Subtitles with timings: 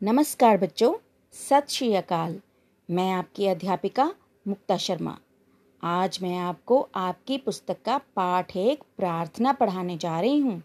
[0.00, 0.92] नमस्कार बच्चों,
[1.34, 2.38] सत श्री अकाल।
[2.88, 4.04] मैं आपकी अध्यापिका
[4.46, 5.16] मुक्ता शर्मा।
[5.82, 10.62] आज मैं आपको आपकी पुस्तक का पाठ एक प्रार्थना पढ़ाने जा रही हूँ।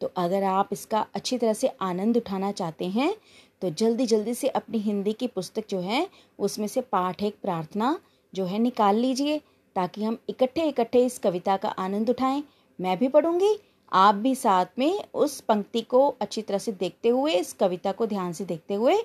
[0.00, 3.14] तो अगर आप इसका अच्छी तरह से आनंद उठाना चाहते हैं
[3.62, 6.06] तो जल्दी जल्दी से अपनी हिंदी की पुस्तक जो है,
[6.38, 7.98] उसमें से पाठ एक प्रार्थना
[8.32, 9.38] जो है निकाल लीजिए,
[9.76, 12.42] ताकि हम इकट्ठे इकट्ठे इस कविता का आनंद उठाएँ।
[12.78, 13.58] मैं भी पढ़ूँगी
[13.92, 18.06] आप भी साथ में उस पंक्ति को अच्छी तरह से देखते हुए, इस कविता को
[18.06, 18.96] ध्यान से देखते हुए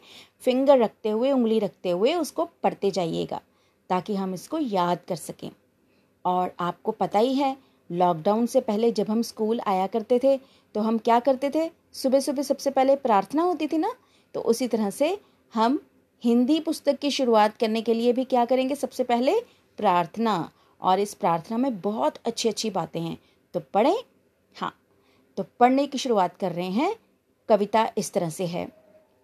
[0.43, 3.41] फिंगर रखते हुए, उंगली रखते हुए उसको पढ़ते जाइएगा,
[3.89, 5.49] ताकि हम इसको याद कर सकें।
[6.25, 7.55] और आपको पता ही है
[7.89, 10.37] लॉकडाउन से पहले जब हम स्कूल आया करते थे
[10.75, 11.69] तो हम क्या करते थे?
[11.93, 13.93] सुबह सुबह सबसे पहले प्रार्थना होती थी ना?
[14.35, 15.17] तो उसी तरह से
[15.53, 15.79] हम
[16.23, 18.75] हिंदी पुस्तक की शुरुआत करने के लिए भी क्या करेंगे?
[18.75, 19.39] सबसे पहले
[19.77, 20.49] प्रार्थना।
[20.81, 23.17] और इस प्रार्थना में बहुत अच्छी अच्छी बातें हैं।
[23.53, 23.95] तो पढ़ें
[25.37, 26.95] तो पढ़ने की शुरुआत कर रहे हैं।
[27.49, 28.71] कविता इस तरह से है।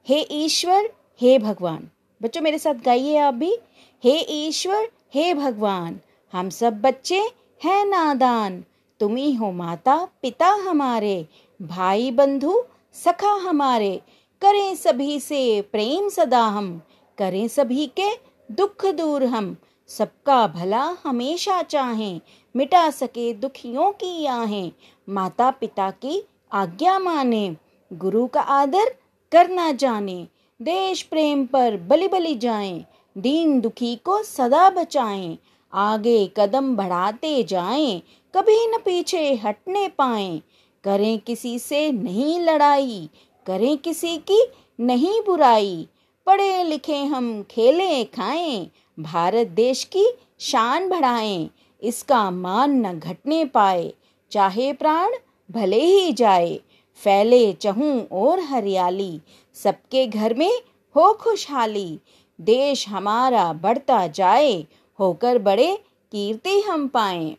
[0.08, 0.90] हे ईश्वर,
[1.22, 1.90] हे भगवान।
[2.22, 3.58] बच्चों, मेरे साथ गाइए आप भी।
[4.04, 6.00] हे ईश्वर, हे भगवान,
[6.34, 7.20] हम सब बच्चे
[7.64, 8.66] हैं नादान।
[9.00, 11.28] तुम ही हो माता, पिता हमारे।
[11.62, 14.02] भाई, बंधु, सखा हमारे।
[14.42, 16.82] करें सभी से प्रेम सदा हम।
[17.18, 18.10] करें सभी के
[18.52, 19.58] दुख दूर हम।
[19.90, 22.22] सबका भला हमेशा चाहें,
[22.56, 24.72] मिटा सके दुखियों की आहें।
[25.10, 27.56] माता पिता की आज्ञा माने,
[27.94, 28.96] गुरु का आदर
[29.32, 30.28] करना जाने।
[30.62, 32.86] देश प्रेम पर बलि बलि जाएँ,
[33.18, 35.38] दीन दुखी को सदा बचाएँ।
[35.74, 38.02] आगे कदम बढ़ाते जाएँ,
[38.36, 40.42] कभी न पीछे हटने पाएँ।
[40.84, 43.10] करें किसी से नहीं लड़ाई,
[43.46, 44.46] करें किसी की
[44.80, 45.88] नहीं बुराई।
[46.26, 50.06] पढ़े लिखे हम खेलें, खाएँ भारत देश की
[50.40, 51.50] शान बढ़ाएँ,
[51.84, 53.94] इसका मान न घटने पाए।
[54.32, 55.12] चाहे प्राण
[55.52, 56.60] भले ही जाए,
[56.96, 59.22] फैले चहूं और हरियाली।
[59.54, 60.62] सबके घर में
[60.96, 62.00] हो खुशहाली।
[62.42, 64.66] देश हमारा बढ़ता जाए,
[65.00, 65.78] होकर बड़े
[66.12, 67.36] कीर्ति हम पाए।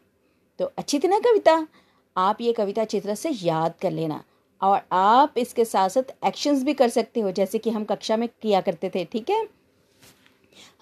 [0.59, 1.67] तो अच्छी थी ना कविता?
[2.17, 4.25] आप ये कविता चित्र से याद कर लेना।
[4.63, 8.29] और आप इसके साथ साथ एक्शंस भी कर सकते हो, जैसे कि हम कक्षा में
[8.43, 9.60] किया करते थे, ठीक है?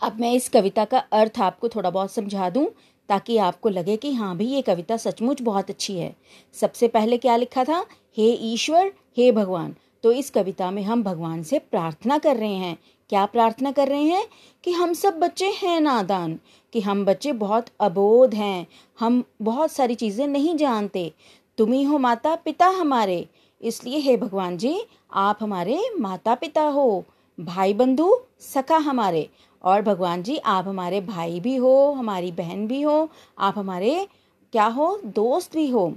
[0.03, 2.67] अब मैं इस कविता का अर्थ आपको थोड़ा बहुत समझा दूँ,
[3.09, 6.17] ताकि आपको लगे कि हाँ भी ये कविता सचमुच बहुत अच्छी है।
[6.55, 7.87] सबसे पहले क्या लिखा था?
[8.17, 12.79] हे ईश्वर, हे भगवान। तो इस कविता में हम भगवान से प्रार्थना कर रहे हैं।
[13.09, 14.27] क्या प्रार्थना कर रहे हैं?
[14.65, 16.39] कि हम सब बच्चे हैं नादान,
[16.73, 18.67] कि हम बच्चे बहुत अबोध हैं।
[18.99, 21.13] हम बहुत सारी चीज़ें नहीं जानते।
[21.59, 23.29] तुम ही हो माता पिता हमारे।
[23.63, 24.83] इसलिए हे भगवान जी,
[25.15, 27.05] आप हमारे माता पिता हो।
[27.41, 29.31] भाई बंधु, सखा हमारे।
[29.65, 34.09] और भगवान जी, आप हमारे भाई भी हो, हमारी बहन भी हो, आप हमारे
[34.53, 35.95] क्या हो, दोस्त भी हो।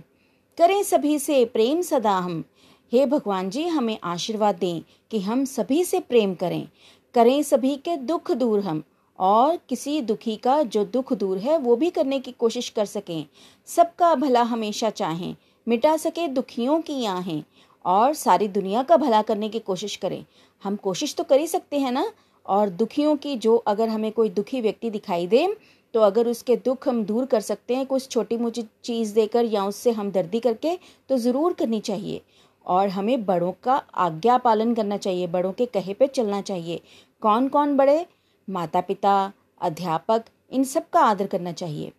[0.58, 2.44] करें सभी से प्रेम सदा हम।
[2.94, 4.82] हे भगवान जी, हमें आशीर्वाद दें
[5.12, 6.68] कि हम सभी से प्रेम करें।
[7.14, 8.84] करें सभी के दुख दूर हम।
[9.20, 13.26] और किसी दुखी का जो दुख दूर है, वो भी करने की कोशिश कर सकें।
[13.66, 15.36] सबका भला हमेशा चाहें,
[15.68, 17.44] मिटा सके दुखियों की आहें।
[17.86, 20.26] और सारी दुनिया का भला करने की कोशिश करें।
[20.64, 22.12] हम कोशिश तो कर ही सकते हैं ना?
[22.46, 25.48] और दुखियों की जो अगर हमें कोई दुखी व्यक्ति दिखाई दे
[25.94, 29.66] तो अगर उसके दुख हम दूर कर सकते हैं, कुछ छोटी मोटी चीज़ देकर या
[29.66, 30.78] उससे हमदर्दी करके
[31.10, 32.22] तो ज़रूर करनी चाहिए।
[32.66, 36.80] और हमें बड़ों का आज्ञा पालन करना चाहिए, बड़ों के कहे पे चलना चाहिए।
[37.22, 38.06] कौन कौन बड़े?
[38.48, 41.92] माता पिता अध्यापक, इन सब का आदर करना चाहिए।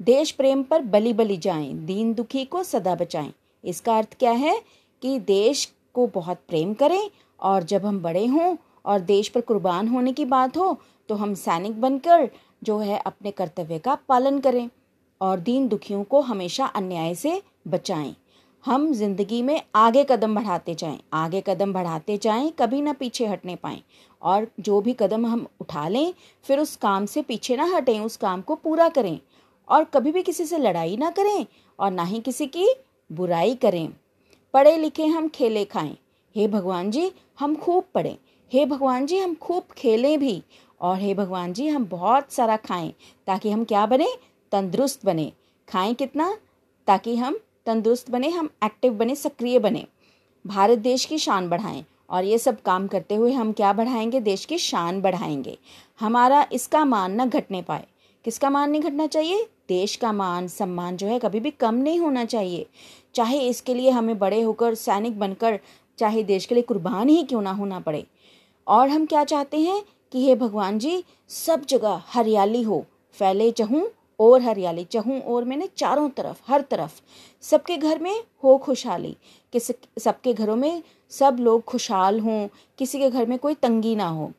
[0.00, 3.32] देश प्रेम पर बलि बलि जाएँ, दीन दुखी को सदा बचाएँ।
[3.64, 4.60] इसका अर्थ क्या है?
[5.02, 7.10] कि देश को बहुत प्रेम करें
[7.44, 10.76] और जब हम बड़े हों और देश पर कुर्बान होने की बात हो
[11.08, 12.28] तो हम सैनिक बनकर
[12.62, 14.68] जो है अपने कर्तव्य का पालन करें
[15.20, 18.14] और दीन दुखियों को हमेशा अन्याय से बचाएँ।
[18.64, 23.56] हम ज़िंदगी में आगे कदम बढ़ाते जाएँ, आगे कदम बढ़ाते जाएँ, कभी ना पीछे हटने
[23.56, 23.82] पाएँ
[24.22, 26.12] और जो भी कदम हम उठा लें,
[26.44, 29.18] फिर उस काम से पीछे ना हटें, उस काम को पूरा करें
[29.68, 31.46] और कभी भी किसी से लड़ाई ना करें
[31.78, 32.68] और ना ही किसी की
[33.10, 33.88] बुराई करें।
[34.54, 35.96] पढ़े लिखे हम खेले खाएँ
[36.36, 38.16] हे भगवान जी, हम खूब पढ़ें।
[38.52, 40.42] हे भगवान जी, हम खूब खेलें भी।
[40.80, 42.94] और हे भगवान जी, हम बहुत सारा खाएँ,
[43.26, 44.08] ताकि हम क्या बने?
[44.52, 45.32] तंदुरुस्त बने।
[45.68, 46.38] खाएँ कितना?
[46.86, 49.86] ताकि हम तंदुरुस्त बने, हम एक्टिव बने, सक्रिय बने।
[50.46, 54.20] भारत देश की शान बढ़ाएँ। और ये सब काम करते हुए हम क्या बढ़ाएँगे?
[54.20, 55.58] देश की शान बढ़ाएँगे।
[56.00, 57.86] हमारा इसका मान न घटने पाए।
[58.24, 59.46] किसका मान नहीं घटना चाहिए?
[59.68, 62.66] देश का मान, सम्मान जो है, कभी भी कम नहीं होना चाहिए।
[63.14, 65.60] चाहे इसके लिए हमें बड़े होकर, सैनिक बनकर
[65.98, 68.06] चाहे देश के लिए कुर्बान ही क्यों ना होना पड़े।
[68.68, 73.90] और हम क्या चाहते हैं कि हे भगवान जी, सब जगह हरियाली हो। फैले चहूँ,
[74.20, 76.92] और हरियाली चहूँ, और मैंने चारों तरफ़, हर तरफ़,
[77.42, 79.16] सबके घर में हो खुशहाली।
[79.52, 82.48] किस, सबके घरों में सब लोग खुशहाल हों,
[82.78, 84.32] किसी के घर में कोई तंगी ना हो।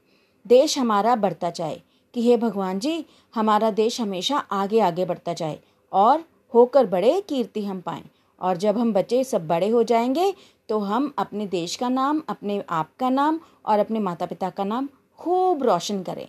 [0.47, 1.81] देश हमारा बढ़ता जाए,
[2.13, 3.05] कि हे भगवान जी,
[3.35, 5.59] हमारा देश हमेशा आगे आगे बढ़ता जाए,
[5.93, 6.23] और
[6.53, 8.03] होकर बड़े कीर्ति हम पाएँ।
[8.41, 10.33] और जब हम बच्चे सब बड़े हो जाएँगे
[10.69, 14.63] तो हम अपने देश का नाम, अपने आप का नाम और अपने माता पिता का
[14.63, 16.27] नाम खूब रोशन करें।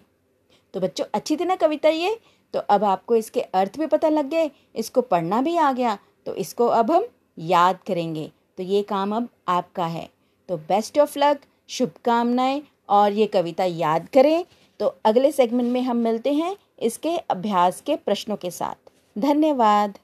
[0.74, 2.20] तो बच्चों, अच्छी थी ना कविता ये।
[2.54, 6.34] तो अब आपको इसके अर्थ भी पता लग गए, इसको पढ़ना भी आ गया। तो
[6.34, 7.06] इसको अब हम
[7.38, 10.08] याद करेंगे। तो ये काम अब आपका है।
[10.48, 14.44] तो बेस्ट ऑफ़ लक शुभकामनाएँ और ये कविता याद करें।
[14.80, 19.98] तो अगले सेगमेंट में हम मिलते हैं इसके अभ्यास के प्रश्नों के साथ। धन्यवाद।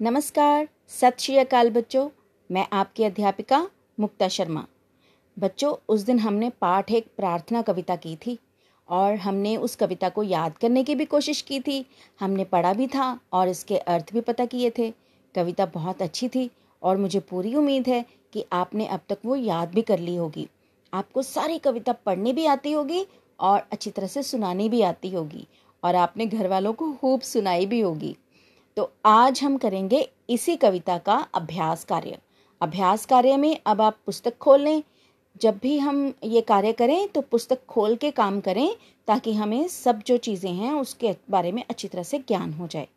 [0.00, 2.08] नमस्कार। सत श्री अकाल बच्चों।
[2.52, 3.68] मैं आपकी अध्यापिका
[4.00, 4.66] मुक्ता शर्मा।
[5.38, 8.38] बच्चों, उस दिन हमने पाठ एक प्रार्थना कविता की थी
[8.88, 11.86] और हमने उस कविता को याद करने की भी कोशिश की थी।
[12.20, 14.90] हमने पढ़ा भी था और इसके अर्थ भी पता किए थे।
[15.34, 16.50] कविता बहुत अच्छी थी
[16.82, 20.48] और मुझे पूरी उम्मीद है कि आपने अब तक वो याद भी कर ली होगी।
[20.92, 23.06] आपको सारी कविता पढ़नी भी आती होगी
[23.40, 25.46] और अच्छी तरह से सुनानी भी आती होगी
[25.82, 28.16] और आपने घर वालों को खूब सुनाई भी होगी।
[28.76, 32.18] तो आज हम करेंगे इसी कविता का अभ्यास कार्य।
[32.62, 34.82] अभ्यास कार्य में अब आप पुस्तक खोल लें।
[35.42, 38.74] जब भी हम ये कार्य करें तो पुस्तक खोल के काम करें,
[39.08, 42.88] ताकि हमें सब जो चीज़ें हैं, उसके बारे में अच्छी तरह से ज्ञान हो जाए।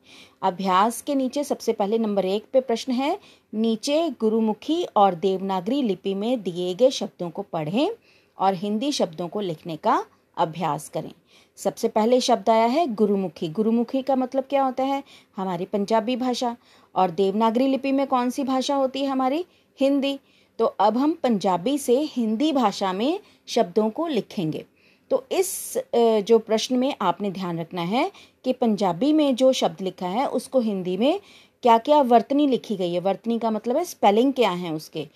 [0.42, 3.18] अभ्यास के नीचे सबसे पहले नंबर एक पे प्रश्न है,
[3.54, 7.90] नीचे गुरुमुखी और देवनागरी लिपि में दिए गए शब्दों को पढ़ें
[8.38, 10.04] और हिंदी शब्दों को लिखने का
[10.38, 11.12] अभ्यास करें।
[11.58, 15.04] सबसे पहले शब्द आया है गुरुमुखी। गुरुमुखी का मतलब क्या होता है?
[15.38, 16.56] हमारी पंजाबी भाषा।
[16.96, 19.46] और देवनागरी लिपि में कौन सी भाषा होती है हमारी?
[19.80, 20.20] हिंदी।
[20.60, 24.66] तो अब हम पंजाबी से हिंदी भाषा में शब्दों को लिखेंगे।
[25.12, 28.12] तो इस जो प्रश्न में आपने ध्यान रखना है
[28.46, 31.20] कि पंजाबी में जो शब्द लिखा है, उसको हिंदी में
[31.64, 33.00] क्या क्या वर्तनी लिखी गई है?
[33.00, 35.08] वर्तनी का मतलब है स्पेलिंग क्या है उसके?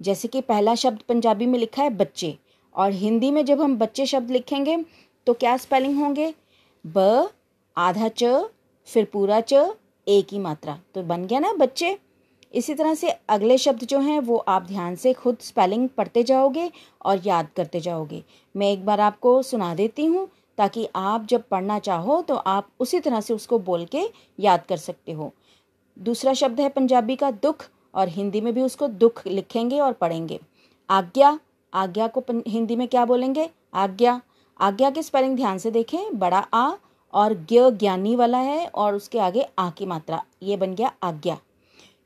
[0.00, 2.36] जैसे कि पहला शब्द पंजाबी में लिखा है बच्चे।
[2.74, 4.76] और हिंदी में जब हम बच्चे शब्द लिखेंगे
[5.26, 6.32] तो क्या स्पेलिंग होंगे?
[6.84, 7.28] ब,
[7.76, 8.48] आधा च,
[8.88, 9.54] फिर पूरा च
[10.08, 11.98] एक ही मात्रा। तो बन गया ना बच्चे?
[12.54, 16.70] इसी तरह से अगले शब्द जो हैं, वो आप ध्यान से खुद स्पेलिंग पढ़ते जाओगे
[17.04, 18.22] और याद करते जाओगे।
[18.54, 20.28] मैं एक बार आपको सुना देती हूँ,
[20.58, 24.02] ताकि आप जब पढ़ना चाहो तो आप उसी तरह से उसको बोल के
[24.38, 25.32] याद कर सकते हो।
[25.96, 27.64] दूसरा शब्द है पंजाबी का दुख,
[27.94, 30.40] और हिंदी में भी उसको दुख लिखेंगे और पढ़ेंगे।
[30.90, 31.38] आज्ञा।
[31.72, 33.48] आज्ञा को हिंदी में क्या बोलेंगे?
[33.74, 34.20] आज्ञा।
[34.60, 36.70] आज्ञा की स्पेलिंग ध्यान से देखें, बड़ा आ
[37.14, 41.38] और ज्ञ ज्ञानी वाला है और उसके आगे आ की मात्रा। ये बन गया आज्ञा।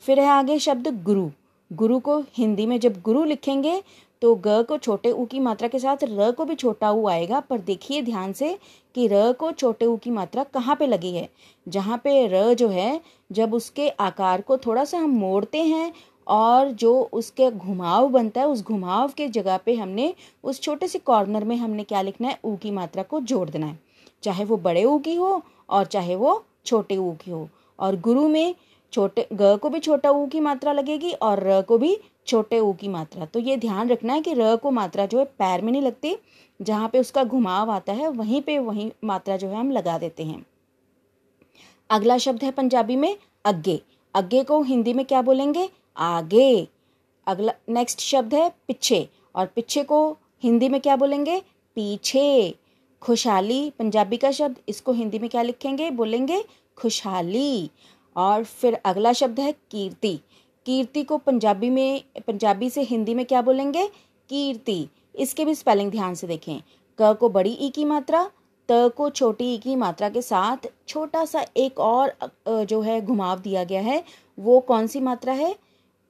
[0.05, 1.29] फिर है आगे शब्द गुरु।
[1.71, 3.83] गुरु को हिंदी में जब गुरु लिखेंगे
[4.23, 7.41] तो ग को छोटे ऊ की मात्रा के साथ र को भी छोटा ऊ आएगा।
[7.41, 8.59] पर देखिए ध्यान से
[8.95, 11.29] कि र को छोटे ऊ की मात्रा कहाँ पे लगी है?
[11.69, 13.01] जहाँ पे र जो है,
[13.33, 15.93] जब उसके आकार को थोड़ा सा हम मोड़ते हैं
[16.27, 20.13] और जो उसके घुमाव बनता है, उस घुमाव के जगह पे हमने
[20.45, 22.39] उस छोटे से कॉर्नर में हमने क्या लिखना है?
[22.45, 23.79] ऊ की मात्रा को जोड़ देना है।
[24.23, 27.49] चाहे वो बड़े ऊ की हो और चाहे वो छोटे ऊ की हो।
[27.79, 28.55] और गुरु में
[28.93, 32.73] छोटे, ग को भी छोटा ऊ की मात्रा लगेगी और र को भी छोटे ऊ
[32.73, 35.73] की मात्रा। तो ये ध्यान रखना है कि र को मात्रा जो है पैर में
[35.73, 36.17] नहीं लगती,
[36.63, 40.25] जहाँ पे उसका घुमाव आता है, वहीं पे वहीं मात्रा जो है हम लगा देते
[40.25, 40.47] हैं।
[41.91, 43.83] अगला शब्द है पंजाबी में अग्गे।
[44.15, 45.69] अग्गे को हिंदी में क्या बोलेंगे?
[45.97, 46.69] आगे।
[47.27, 51.41] अगला नेक्स्ट शब्द है पीछे। और पीछे को हिंदी में क्या बोलेंगे?
[51.75, 52.55] पीछे।
[53.03, 55.91] खुशहाली, पंजाबी का शब्द, इसको हिंदी में क्या लिखेंगे?
[55.91, 56.45] बोलेंगे
[56.79, 57.71] खुशहाली।
[58.17, 60.15] और फिर अगला शब्द है कीर्ति।
[60.67, 63.87] कीर्ति को पंजाबी में, पंजाबी से हिंदी में क्या बोलेंगे?
[64.29, 66.61] कीर्ति। इसके भी स्पेलिंग ध्यान से देखें।
[66.99, 68.31] क को बड़ी ई की मात्रा,
[68.69, 72.15] त को छोटी ई की मात्रा के साथ छोटा सा एक और
[72.49, 74.03] जो है, घुमाव दिया गया है,
[74.39, 75.55] वो कौन सी मात्रा है?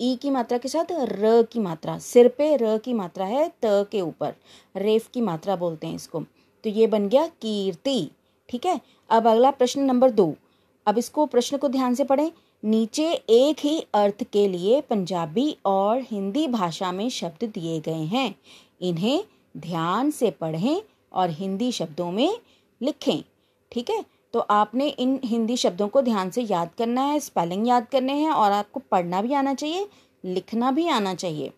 [0.00, 3.88] ई की मात्रा के साथ र की मात्रा। सिर पे र की मात्रा है, त
[3.92, 4.34] के ऊपर।
[4.76, 6.24] रेफ की मात्रा बोलते हैं इसको।
[6.64, 8.10] तो ये बन गया कीर्ति,
[8.48, 8.80] ठीक है?
[9.10, 10.34] अब अगला प्रश्न नंबर दो।
[10.86, 12.32] अब इसको प्रश्न को ध्यान से पढ़ें।
[12.64, 18.34] नीचे एक ही अर्थ के लिए पंजाबी और हिंदी भाषा में शब्द दिए गए हैं।
[18.80, 19.24] इन्हें
[19.56, 22.38] ध्यान से पढ़ें और हिंदी शब्दों में
[22.82, 23.22] लिखें,
[23.72, 24.04] ठीक है?
[24.32, 28.30] तो आपने इन हिंदी शब्दों को ध्यान से याद करना है, स्पेलिंग याद करने हैं
[28.30, 29.88] और आपको पढ़ना भी आना चाहिए,
[30.24, 31.52] लिखना भी आना चाहिए।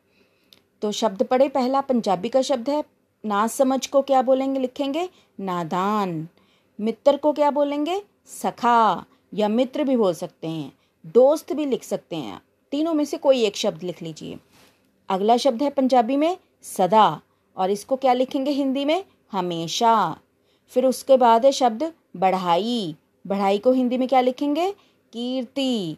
[0.83, 2.83] तो शब्द पढ़े, पहला पंजाबी का शब्द है
[3.25, 5.09] ना समझ को क्या बोलेंगे, लिखेंगे
[5.41, 6.29] नादान।
[6.79, 9.05] मित्र को क्या बोलेंगे, सखा।
[9.35, 10.73] या मित्र भी बोल सकते हैं,
[11.07, 12.41] दोस्त भी लिख सकते हैं।
[12.73, 14.39] तीनों में से कोई एक शब्द लिख लीजिए।
[15.09, 17.21] अगला शब्द है पंजाबी में, सदा।
[17.57, 20.19] और इसको क्या लिखेंगे हिंदी में, हमेशा।
[20.69, 22.95] फिर उसके बाद है शब्द बढ़ाई।
[23.27, 24.71] बढ़ाई को हिंदी में क्या लिखेंगे,
[25.13, 25.97] कीर्ति।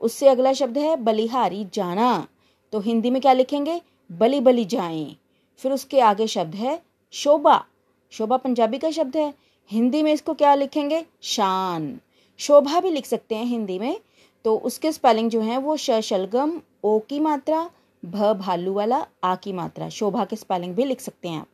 [0.00, 2.26] उससे अगला शब्द है बलिहारी जाना।
[2.72, 3.80] तो हिंदी में क्या लिखेंगे
[4.12, 5.16] बली बली जाएँ।
[5.58, 7.64] फिर उसके आगे शब्द है शोभा।
[8.10, 9.34] शोभा पंजाबी का शब्द है।
[9.70, 11.06] हिंदी में इसको क्या लिखेंगे?
[11.22, 12.00] शान।
[12.38, 14.00] शोभा भी लिख सकते हैं हिंदी में।
[14.44, 17.70] तो उसके स्पेलिंग जो है वो श, शलगम, ओ की मात्रा,
[18.04, 21.46] भ, भालू वाला, आ की मात्रा। शोभा के स्पेलिंग भी लिख सकते हैं आप।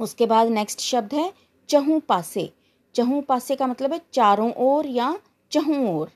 [0.00, 1.32] उसके बाद नेक्स्ट शब्द है
[1.68, 2.52] चहू पासे।
[2.94, 5.18] चहू पासे का मतलब है चारों ओर या
[5.50, 6.10] चहू ओर।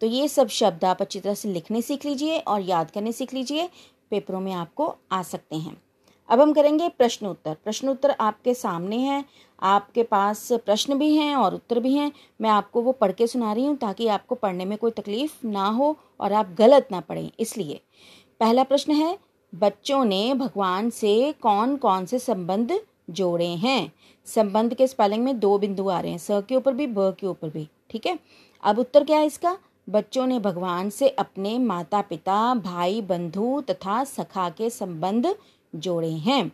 [0.00, 3.34] तो ये सब शब्द आप अच्छी तरह से लिखने सीख लीजिए और याद करने सीख
[3.34, 3.68] लीजिए।
[4.10, 5.82] पेपरों में आपको आ सकते हैं।
[6.28, 9.24] अब हम करेंगे प्रश्न उत्तर प्रश्न उत्तर आपके सामने हैं,
[9.62, 12.10] आपके पास प्रश्न भी हैं और उत्तर भी हैं।
[12.40, 15.66] मैं आपको वो पढ़ के सुना रही हूँ ताकि आपको पढ़ने में कोई तकलीफ़ ना
[15.68, 17.80] हो और आप गलत ना पढ़ें। इसलिए
[18.40, 19.18] पहला प्रश्न है,
[19.52, 22.78] बच्चों ने भगवान से कौन कौन से संबंध
[23.10, 23.92] जोड़े हैं?
[24.26, 27.26] संबंध के स्पेलिंग में दो बिंदु आ रहे हैं, स के ऊपर भी, ब के
[27.26, 28.18] ऊपर भी, ठीक है?
[28.62, 29.56] अब उत्तर क्या है इसका?
[29.88, 35.26] बच्चों ने भगवान से अपने माता पिता भाई बंधु तथा सखा के संबंध
[35.74, 36.52] जोड़े हैं।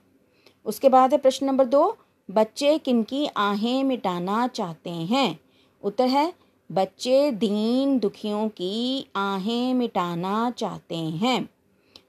[0.67, 1.97] उसके बाद है प्रश्न नंबर दो,
[2.31, 5.41] बच्चे किनकी आहें मिटाना चाहते हैं?
[5.83, 6.33] उत्तर है,
[6.73, 11.49] बच्चे दीन दुखियों की आहें मिटाना चाहते हैं।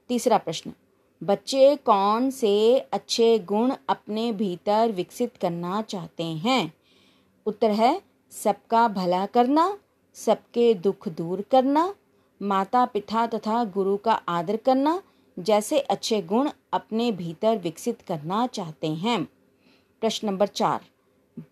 [0.08, 0.72] तीसरा प्रश्न,
[1.22, 6.72] बच्चे कौन से अच्छे गुण अपने भीतर विकसित करना चाहते हैं?
[7.46, 9.78] उत्तर है, सबका भला करना,
[10.14, 11.94] सबके दुख दूर करना
[12.42, 15.02] माता पिता तथा गुरु का आदर करना
[15.40, 19.24] जैसे अच्छे गुण अपने भीतर विकसित करना चाहते हैं।
[20.00, 20.80] प्रश्न नंबर चार,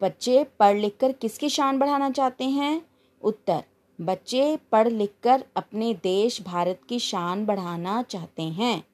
[0.03, 2.83] बच्चे पढ़ लिख कर किसकी शान बढ़ाना चाहते हैं?
[3.23, 3.65] उत्तर,
[4.01, 8.85] बच्चे पढ़ लिख कर अपने देश भारत की शान बढ़ाना चाहते हैं।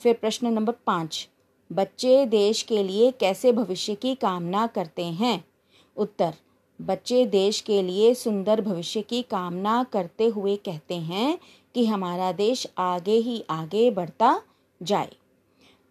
[0.00, 1.28] फिर प्रश्न नंबर पाँच,
[1.72, 5.44] बच्चे देश के लिए कैसे भविष्य की कामना करते हैं?
[5.96, 6.34] उत्तर,
[6.80, 11.38] बच्चे देश के लिए सुंदर भविष्य की कामना करते हुए कहते हैं
[11.74, 14.42] कि हमारा देश आगे ही आगे बढ़ता
[14.82, 15.12] जाए।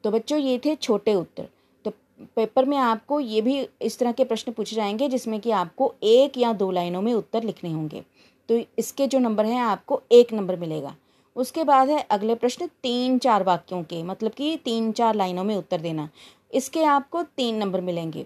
[0.03, 1.49] तो बच्चों, ये थे छोटे उत्तर।
[1.85, 1.91] तो
[2.35, 6.37] पेपर में आपको ये भी इस तरह के प्रश्न पूछे जाएँगे, जिसमें कि आपको एक
[6.37, 8.03] या दो लाइनों में उत्तर लिखने होंगे।
[8.49, 10.95] तो इसके जो नंबर हैं, आपको एक नंबर मिलेगा।
[11.35, 15.55] उसके बाद है अगले प्रश्न, तीन चार वाक्यों के मतलब कि तीन चार लाइनों में
[15.55, 16.09] उत्तर देना।
[16.53, 18.25] इसके आपको तीन नंबर मिलेंगे।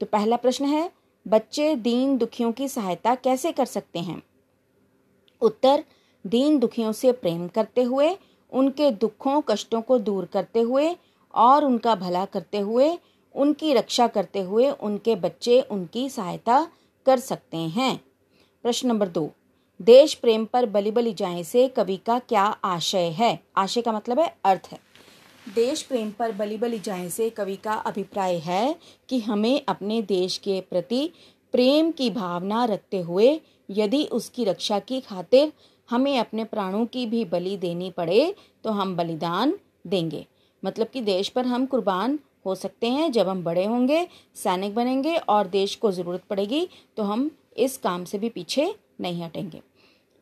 [0.00, 0.90] तो पहला प्रश्न है,
[1.28, 4.22] बच्चे दीन दुखियों की सहायता कैसे कर सकते हैं?
[5.40, 5.84] उत्तर
[6.26, 8.16] दीन दुखियों से प्रेम करते हुए,
[8.52, 10.96] उनके दुखों, कष्टों को दूर करते हुए
[11.34, 12.98] और उनका भला करते हुए,
[13.34, 16.66] उनकी रक्षा करते हुए उनके बच्चे उनकी सहायता
[17.06, 18.00] कर सकते हैं।
[18.62, 19.30] प्रश्न नंबर दो।
[19.82, 23.40] देश प्रेम पर बलि बलि जाए से कवि का क्या आशय है?
[23.56, 24.78] आशय का मतलब है अर्थ है।
[25.54, 28.76] देश प्रेम पर बलि बलि जाए से कवि का अभिप्राय है
[29.08, 31.10] कि हमें अपने देश के प्रति
[31.52, 35.52] प्रेम की भावना रखते हुए, यदि उसकी रक्षा की खातिर
[35.88, 40.24] हमें अपने प्राणों की भी बलि देनी पड़े तो हम बलिदान देंगे।
[40.62, 45.16] मतलब कि देश पर हम कुर्बान हो सकते हैं। जब हम बड़े होंगे, सैनिक बनेंगे
[45.16, 49.62] और देश को ज़रूरत पड़ेगी तो हम इस काम से भी पीछे नहीं हटेंगे।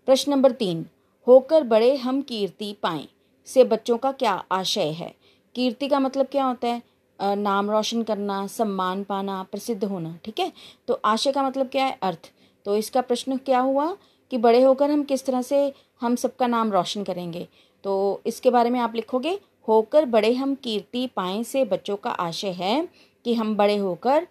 [0.09, 0.85] प्रश्न नंबर तीन,
[1.27, 3.07] होकर बड़े हम कीर्ति पाएँ।
[3.49, 5.15] से बच्चों का क्या आशय है?
[5.55, 6.83] कीर्ति का मतलब क्या होता है?
[7.19, 10.53] नाम रोशन करना, सम्मान पाना, प्रसिद्ध होना, ठीक है?
[10.89, 11.99] तो आशय का मतलब क्या है?
[12.03, 12.31] अर्थ।
[12.67, 13.97] तो इसका प्रश्न क्या हुआ?
[14.31, 17.47] कि बड़े होकर हम किस तरह से हम सबका नाम रोशन करेंगे।
[17.85, 22.51] तो इसके बारे में आप लिखोगे, होकर बड़े हम कीर्ति पाएँ से बच्चों का आशय
[22.53, 22.89] है
[23.25, 24.27] कि हम बड़े होकर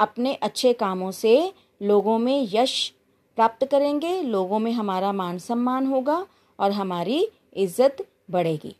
[0.00, 2.92] अपने अच्छे कामों से लोगों में यश
[3.38, 6.26] प्राप्त करेंगे, लोगों में हमारा मान सम्मान होगा
[6.58, 8.74] और हमारी इज़्ज़त बढ़ेगी।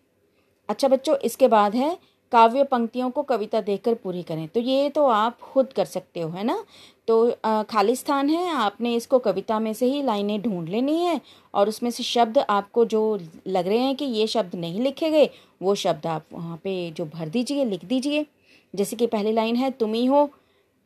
[0.68, 1.96] अच्छा बच्चों, इसके बाद है
[2.33, 6.30] काव्य पंक्तियों को कविता देखकर पूरी करें। तो ये तो आप खुद कर सकते हो,
[6.30, 6.64] है ना?
[7.09, 7.30] तो
[7.71, 11.21] खाली स्थान है, आपने इसको कविता में से ही लाइनें ढूंढ लेनी है
[11.54, 15.28] और उसमें से शब्द आपको जो लग रहे हैं कि ये शब्द नहीं लिखे गए,
[15.62, 18.26] वो शब्द आप वहाँ पे जो भर दीजिए, लिख दीजिए।
[18.75, 20.28] जैसे कि पहली लाइन है, तुम ही हो।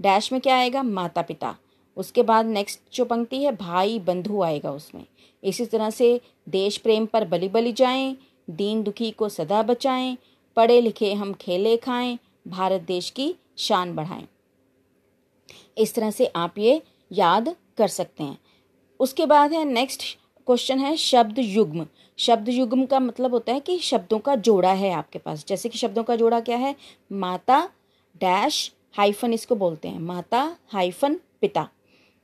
[0.01, 0.83] डैश में क्या आएगा?
[0.83, 1.57] माता पिता
[1.97, 5.05] उसके बाद नेक्स्ट जो पंक्ति है, भाई बंधु आएगा उसमें।
[5.43, 8.17] इसी तरह से देश प्रेम पर बलि बलि जाएँ,
[8.49, 10.17] दीन दुखी को सदा बचाएँ
[10.57, 14.27] पढ़े लिखे हम खेले खाएँ, भारत देश की शान बढ़ाएँ।
[15.79, 18.39] इस तरह से आप ये याद कर सकते हैं।
[19.01, 20.03] उसके बाद है नेक्स्ट
[20.47, 21.87] क्वेश्चन है शब्द युग्म
[22.19, 25.79] शब्द युग्म का मतलब होता है कि शब्दों का जोड़ा है आपके पास। जैसे कि
[25.79, 26.75] शब्दों का जोड़ा क्या है?
[27.13, 27.69] माता
[28.17, 31.69] डैश हाइफन इसको बोलते हैं। माता हाइफन पिता।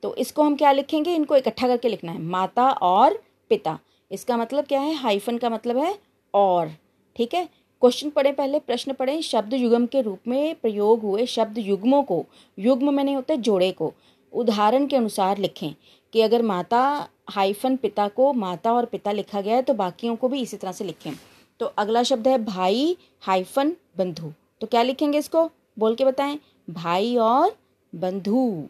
[0.03, 1.15] तो इसको हम क्या लिखेंगे?
[1.15, 3.79] इनको इकट्ठा करके लिखना है। माता और पिता।
[4.11, 4.93] इसका मतलब क्या है?
[4.93, 5.97] हाइफन का मतलब है
[6.33, 6.71] और।
[7.15, 7.47] ठीक है?
[7.81, 12.25] क्वेश्चन पढ़े पहले, प्रश्न पढ़े शब्द युग्म के रूप में प्रयोग हुए शब्द युग्मों को,
[12.57, 13.93] युग्म में नहीं होते, जोड़े को।
[14.33, 15.73] उदाहरण के अनुसार लिखें
[16.13, 20.27] कि अगर माता हाइफन पिता को माता और पिता लिखा गया है तो बाकियों को
[20.27, 21.11] भी इसी तरह से लिखें।
[21.59, 24.31] तो अगला शब्द है भाई हाइफन बंधु।
[24.61, 25.49] तो क्या लिखेंगे इसको?
[25.79, 27.55] बोल के बताएँ, भाई और
[27.93, 28.67] बंधु।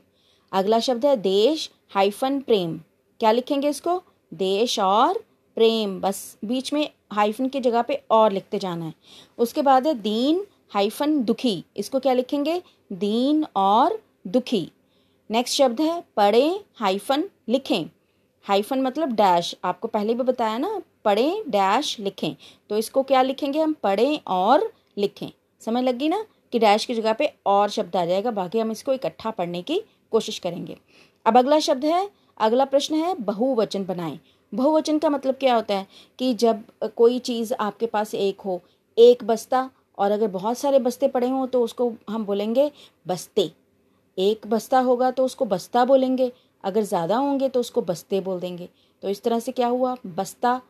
[0.52, 2.78] अगला शब्द है देश हाइफन प्रेम।
[3.20, 4.02] क्या लिखेंगे इसको?
[4.32, 5.24] देश और
[5.58, 8.94] प्रेम। बस बीच में हाइफन की जगह पे और लिखते जाना है।
[9.38, 12.62] उसके बाद है दीन हाइफन दुखी। इसको क्या लिखेंगे?
[12.94, 14.72] दीन और दुखी।
[15.32, 17.86] नेक्स्ट शब्द है पढ़े हाइफन लिखें।
[18.46, 22.36] हाइफन मतलब डैश आपको पहले भी बताया ना, पढ़ें डैश लिखें।
[22.70, 23.74] तो इसको क्या लिखेंगे हम?
[23.74, 25.30] पढ़ें और लिखें।
[25.62, 28.94] समझ लगी ना कि डैश की जगह पे और शब्द आ जाएगा। बाकी हम इसको
[28.94, 30.78] इकट्ठा पढ़ने की कोशिश करेंगे।
[31.26, 34.20] अब अगला शब्द है, अगला प्रश्न है बहुवचन बनाएँ।
[34.54, 35.88] बहुवचन का मतलब क्या होता है
[36.20, 36.64] कि जब
[36.98, 38.60] कोई चीज़ आपके पास एक हो,
[38.98, 42.72] एक बस्ता, और अगर बहुत सारे बस्ते पड़े हों तो उसको हम बोलेंगे
[43.06, 43.50] बस्ते।
[44.18, 46.32] एक बस्ता होगा तो उसको बस्ता बोलेंगे,
[46.64, 48.70] अगर ज़्यादा होंगे तो उसको बस्ते बोल देंगे।
[49.04, 49.96] तो इस तरह से क्या हुआ?
[50.08, 50.62] बस्ता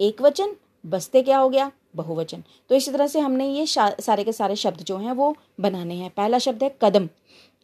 [0.00, 1.70] एक वचन, बस्ते क्या हो गया?
[1.96, 5.94] बहुवचन। तो इसी तरह से हमने ये सारे के सारे शब्द जो हैं वो बनाने
[5.94, 7.08] हैं। पहला शब्द है कदम।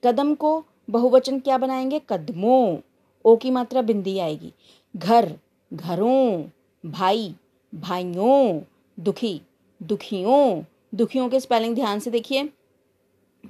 [0.03, 2.00] कदम को बहुवचन क्या बनाएँगे?
[2.11, 2.79] कदमों।
[3.25, 4.53] ओ की मात्रा बिंदी आएगी।
[4.95, 5.33] घर।
[5.73, 6.45] घरों,
[6.91, 7.35] भाई,
[7.75, 8.61] भाइयों,
[8.99, 9.41] दुखी,
[9.83, 10.62] दुखियों।
[10.95, 12.49] दुखियों के स्पेलिंग ध्यान से देखिए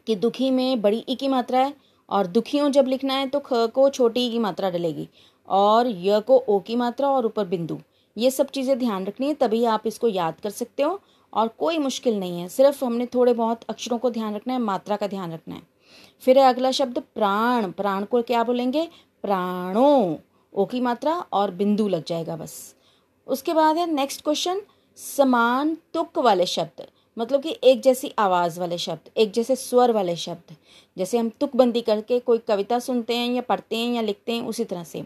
[0.06, 1.74] कि दुखी में बड़ी ई की मात्रा है
[2.08, 5.08] और दुखियों जब लिखना है तो ख को छोटी ई की मात्रा डलेगी
[5.48, 7.78] और य को ओ की मात्रा और ऊपर बिंदु।
[8.16, 11.00] ये सब चीज़ें ध्यान रखनी है, तभी आप इसको याद कर सकते हो
[11.32, 14.96] और कोई मुश्किल नहीं है। सिर्फ़ हमने थोड़े बहुत अक्षरों को ध्यान रखना है, मात्रा
[14.96, 15.62] का ध्यान रखना है।
[16.20, 18.88] फिर है अगला शब्द, प्राण। प्राण को क्या बोलेंगे?
[19.22, 20.16] प्राणों।
[20.54, 22.74] ओ की मात्रा और बिंदु लग जाएगा बस।
[23.26, 24.62] उसके बाद है नेक्स्ट क्वेश्चन
[24.96, 30.16] समान तुक वाले शब्द मतलब कि एक जैसी आवाज़ वाले शब्द, एक जैसे स्वर वाले
[30.16, 30.54] शब्द,
[30.98, 34.64] जैसे हम तुकबंदी करके कोई कविता सुनते हैं या पढ़ते हैं या लिखते हैं, उसी
[34.64, 35.04] तरह से।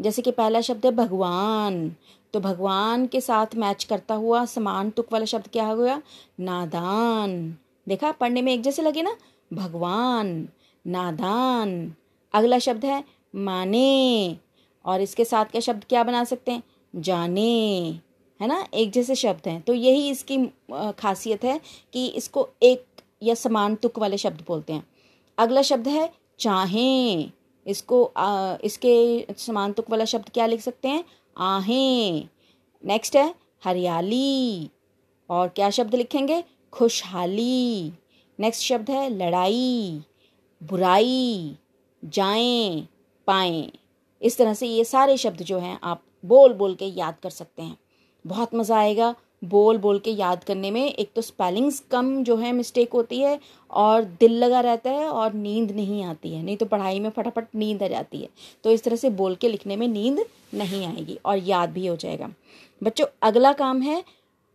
[0.00, 1.96] जैसे कि पहला शब्द है भगवान
[2.32, 6.02] तो भगवान के साथ मैच करता हुआ समान तुक वाला शब्द क्या हो गया?
[6.40, 7.56] नादान।
[7.88, 9.16] देखा, पढ़ने में एक जैसे लगे ना?
[9.52, 10.48] भगवान,
[10.86, 11.94] नादान।
[12.32, 14.36] अगला शब्द है माने
[14.84, 16.62] और इसके साथ का शब्द क्या बना सकते हैं?
[16.96, 18.00] जाने।
[18.40, 18.66] है ना?
[18.74, 20.46] एक जैसे शब्द हैं। तो यही इसकी
[20.98, 21.60] खासियत है
[21.92, 22.84] कि इसको एक
[23.22, 24.86] या समान तुक वाले शब्द बोलते हैं।
[25.38, 27.30] अगला शब्द है चाहें।
[27.66, 31.04] इसको आ, इसके समान तुक वाला शब्द क्या लिख सकते हैं?
[31.38, 32.28] आहें।
[32.84, 34.70] नेक्स्ट है हरियाली।
[35.30, 36.44] और क्या शब्द लिखेंगे?
[36.72, 37.92] खुशहाली।
[38.40, 40.02] नेक्स्ट शब्द है लड़ाई।
[40.62, 41.56] बुराई।
[42.04, 42.88] जाएँ
[43.26, 43.72] पाएँ।
[44.22, 47.62] इस तरह से ये सारे शब्द जो हैं, आप बोल बोल के याद कर सकते
[47.62, 47.76] हैं।
[48.24, 52.52] बहुत मज़ा आएगा बोल बोल के याद करने में। एक तो स्पेलिंग्स कम जो है
[52.52, 53.38] मिस्टेक होती है
[53.70, 57.46] और दिल लगा रहता है और नींद नहीं आती है। नहीं तो पढ़ाई में फटाफट
[57.54, 58.28] नींद आ जाती है।
[58.64, 61.96] तो इस तरह से बोल के लिखने में नींद नहीं आएगी और याद भी हो
[61.96, 62.28] जाएगा।
[62.82, 64.02] बच्चों, अगला काम है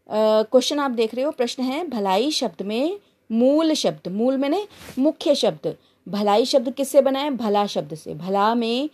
[0.09, 2.99] क्वेश्चन आप देख रहे हो, प्रश्न है, भलाई शब्द में
[3.29, 4.65] मूल शब्द, मूल मैंने
[4.99, 5.75] मुख्य शब्द,
[6.07, 7.31] भलाई शब्द किससे बना है?
[7.31, 8.89] भला शब्द से। भला में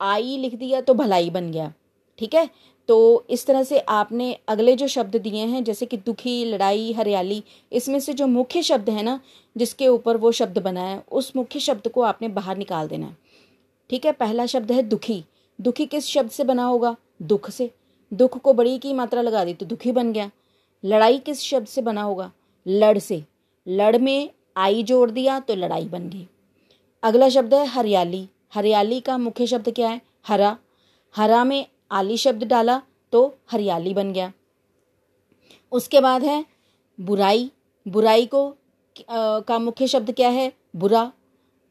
[0.00, 1.72] आई लिख दिया तो भलाई बन गया।
[2.18, 2.50] ठीक है?
[2.88, 7.42] तो इस तरह से आपने अगले जो शब्द दिए हैं, जैसे कि दुखी, लड़ाई, हरियाली,
[7.72, 9.20] इसमें से जो मुख्य शब्द है ना,
[9.56, 13.16] जिसके ऊपर वो शब्द बना है, उस मुख्य शब्द को आपने बाहर निकाल देना है।
[13.90, 14.12] ठीक है?
[14.12, 15.24] पहला शब्द है दुखी।
[15.60, 16.96] दुखी किस शब्द से बना होगा?
[17.22, 17.70] दुख से।
[18.12, 20.30] दुख को बड़ी की मात्रा लगा दी तो दुखी बन गया।
[20.84, 22.32] लड़ाई किस शब्द से बना होगा?
[22.68, 23.22] लड़ से।
[23.68, 26.26] लड़ में आई जोड़ दिया तो लड़ाई बन गई।
[27.02, 30.00] अगला शब्द है हरियाली। हरियाली का मुख्य शब्द क्या है?
[30.26, 30.58] हरा।
[31.16, 32.82] हरा में आली शब्द डाला
[33.12, 34.32] तो हरियाली बन गया।
[35.72, 36.44] उसके बाद है
[37.00, 37.50] बुराई।
[37.88, 38.56] बुराई को
[39.10, 40.52] आ, का मुख्य शब्द क्या है?
[40.76, 41.12] बुरा।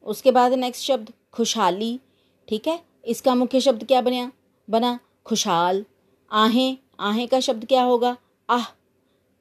[0.04, 2.00] उसके बाद नेक्स्ट शब्द खुशहाली।
[2.48, 2.80] ठीक है?
[3.06, 4.32] इसका मुख्य शब्द क्या बना?
[4.70, 5.86] बना खुशहाल।
[6.32, 8.18] आहें। आहें का शब्द क्या होगा?
[8.50, 8.66] आह।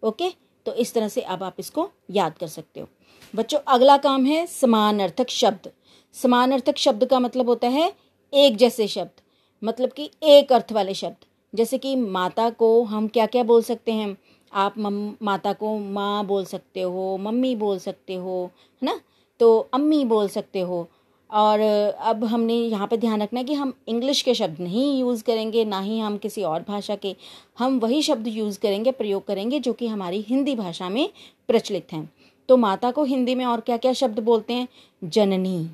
[0.02, 0.30] ओके?
[0.66, 2.88] तो इस तरह से अब आप इसको याद कर सकते हो।
[3.34, 5.72] बच्चों अगला काम है समान अर्थक शब्द।
[6.22, 7.92] समान अर्थक शब्द का मतलब होता है
[8.34, 9.20] एक जैसे शब्द
[9.64, 11.24] मतलब कि एक अर्थ वाले शब्द।
[11.54, 14.16] जैसे कि माता को हम क्या क्या बोल सकते हैं?
[14.52, 18.50] आप मम, माता को माँ बोल सकते हो, मम्मी बोल सकते हो,
[18.82, 19.00] है ना?
[19.40, 20.88] तो अम्मी बोल सकते हो।
[21.30, 21.60] और
[22.00, 25.64] अब हमने यहाँ पे ध्यान रखना है कि हम इंग्लिश के शब्द नहीं यूज़ करेंगे,
[25.64, 27.16] ना ही हम किसी और भाषा के।
[27.58, 31.10] हम वही शब्द यूज़ करेंगे, प्रयोग करेंगे, जो कि हमारी हिंदी भाषा में
[31.48, 32.12] प्रचलित हैं।
[32.48, 34.68] तो माता को हिंदी में और क्या क्या शब्द बोलते हैं?
[35.04, 35.68] जननी।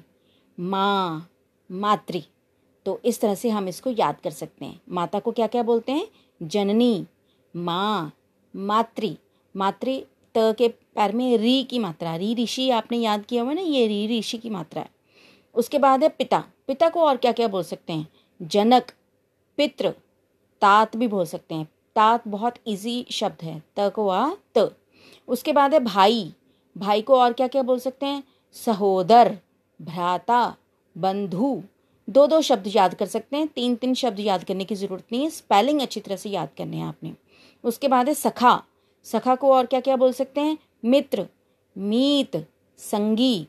[0.61, 1.31] माँ,
[1.71, 2.21] मातृ।
[2.87, 5.93] तो इस तरह से हम इसको याद कर सकते हैं। माता को क्या क्या बोलते
[5.93, 6.09] हैं?
[6.43, 7.07] जननी,
[7.57, 8.13] माँ,
[8.57, 9.15] मातृ।
[9.57, 10.01] मातृ
[10.35, 13.61] त के पैर में री की मात्रा। री ऋषि आपने याद किया हुआ ना?
[13.61, 14.91] ये री ऋषि की मात्रा है।
[15.55, 18.09] उसके बाद है पिता। पिता को और क्या क्या बोल सकते हैं?
[18.43, 18.93] जनक
[19.57, 19.91] पित्र
[20.61, 24.77] तात भी बोल सकते हैं। तात बहुत इजी शब्द है। त को आ त।
[25.29, 26.35] उसके बाद है भाई।
[26.79, 28.23] भाई को और क्या क्या बोल सकते हैं?
[28.53, 29.39] सहोदर।
[29.81, 30.57] भ्राता,
[30.99, 31.63] बंधु,
[32.11, 35.23] दो दो शब्द याद कर सकते हैं। तीन तीन शब्द याद करने की ज़रूरत नहीं
[35.23, 37.15] है। स्पेलिंग अच्छी तरह से याद करने हैं आपने।
[37.65, 38.65] उसके बाद है सखा।
[39.05, 40.59] सखा को और क्या क्या बोल सकते हैं?
[40.85, 41.29] मित्र,
[41.79, 43.47] मीत, संगी।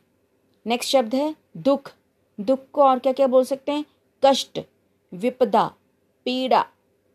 [0.68, 1.94] नेक्स्ट शब्द है दुख।
[2.40, 3.86] दुख को और क्या क्या बोल सकते हैं?
[4.26, 4.60] कष्ट,
[5.14, 5.74] विपदा,
[6.26, 6.66] पीड़ा।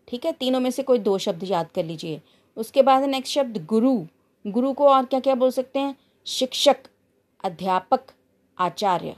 [0.09, 0.33] ठीक है?
[0.33, 2.23] तीनों में से कोई दो शब्द याद कर लीजिए।
[2.57, 4.05] उसके बाद नेक्स्ट शब्द गुरु।
[4.47, 5.97] गुरु को और क्या क्या बोल सकते हैं?
[6.27, 6.77] शिक्षक,
[7.45, 8.01] अध्यापक।
[8.59, 9.15] आचार्य।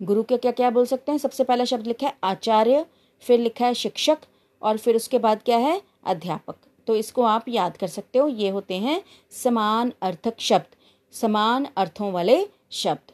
[0.00, 1.18] गुरु के क्या क्या बोल सकते हैं?
[1.18, 2.84] सबसे पहला शब्द लिखा है आचार्य,
[3.22, 4.18] फिर लिखा है शिक्षक,
[4.62, 5.80] और फिर उसके बाद क्या है?
[6.06, 9.02] अध्यापक। तो इसको आप याद कर सकते हो। ये होते हैं
[9.34, 10.76] समान अर्थक शब्द,
[11.14, 13.12] समान अर्थों वाले शब्द।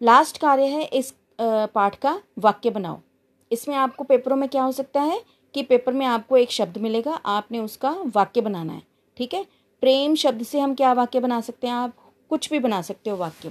[0.00, 2.98] लास्ट कार्य है इस पाठ का, वाक्य बनाओ।
[3.50, 5.20] इसमें आपको पेपरों में क्या हो सकता है
[5.54, 8.82] कि पेपर में आपको एक शब्द मिलेगा, आपने उसका वाक्य बनाना है,
[9.16, 9.44] ठीक है?
[9.82, 11.94] प्रेम शब्द से हम क्या वाक्य बना सकते हैं आप?
[12.30, 13.48] कुछ भी बना सकते हो वाक्य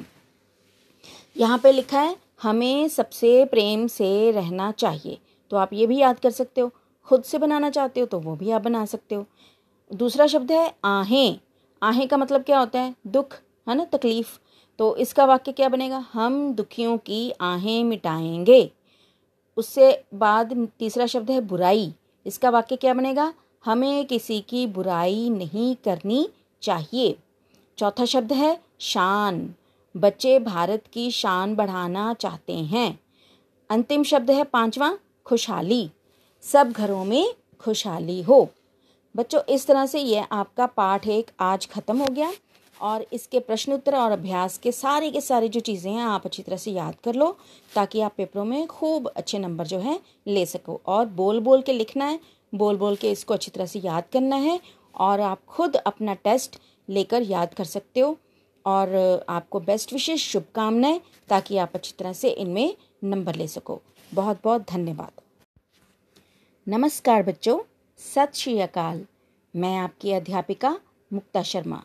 [1.37, 5.17] यहाँ पे लिखा है, हमें सबसे प्रेम से रहना चाहिए।
[5.49, 6.71] तो आप ये भी याद कर सकते हो,
[7.05, 9.25] खुद से बनाना चाहते हो तो वो भी आप बना सकते हो।
[9.93, 11.39] दूसरा शब्द है, आहें।
[11.83, 12.95] आहें का मतलब क्या होता है?
[13.07, 13.33] दुख,
[13.69, 13.85] है ना?
[13.85, 14.39] तकलीफ़।
[14.79, 16.05] तो इसका वाक्य क्या बनेगा?
[16.13, 18.71] हम दुखियों की आहें मिटाएँगे।
[19.57, 21.93] उससे बाद तीसरा शब्द है, बुराई।
[22.25, 23.33] इसका वाक्य क्या बनेगा?
[23.65, 26.29] हमें किसी की बुराई नहीं करनी
[26.61, 27.15] चाहिए।
[27.77, 29.55] चौथा शब्द है, शान।
[29.95, 32.99] बच्चे भारत की शान बढ़ाना चाहते हैं।
[33.69, 35.89] अंतिम शब्द है पांचवा, खुशहाली।
[36.43, 38.47] सब घरों में खुशहाली हो।
[39.15, 42.31] बच्चों, इस तरह से यह आपका पाठ एक आज ख़त्म हो गया
[42.77, 46.43] और इसके प्रश्न उत्तर और अभ्यास के सारे के सारे जो चीज़ें हैं, आप अच्छी
[46.43, 47.35] तरह से याद कर लो
[47.71, 51.73] ताकि आप पेपरों में खूब अच्छे नंबर जो है ले सको। और बोल बोल के
[51.73, 52.19] लिखना है
[52.53, 54.59] बोल बोल के इसको अच्छी तरह से याद करना है
[54.95, 58.17] और आप खुद अपना टेस्ट लेकर याद कर सकते हो।
[58.65, 60.99] और आपको बेस्ट विशेष शुभकामनाएँ
[61.29, 63.79] ताकि आप अच्छी तरह से इनमें नंबर ले सको।
[64.11, 65.21] बहुत बहुत धन्यवाद।
[66.67, 67.59] नमस्कार बच्चों,
[67.99, 69.05] सत श्री अकाल।
[69.53, 70.77] मैं आपकी अध्यापिका
[71.11, 71.83] मुक्ता शर्मा।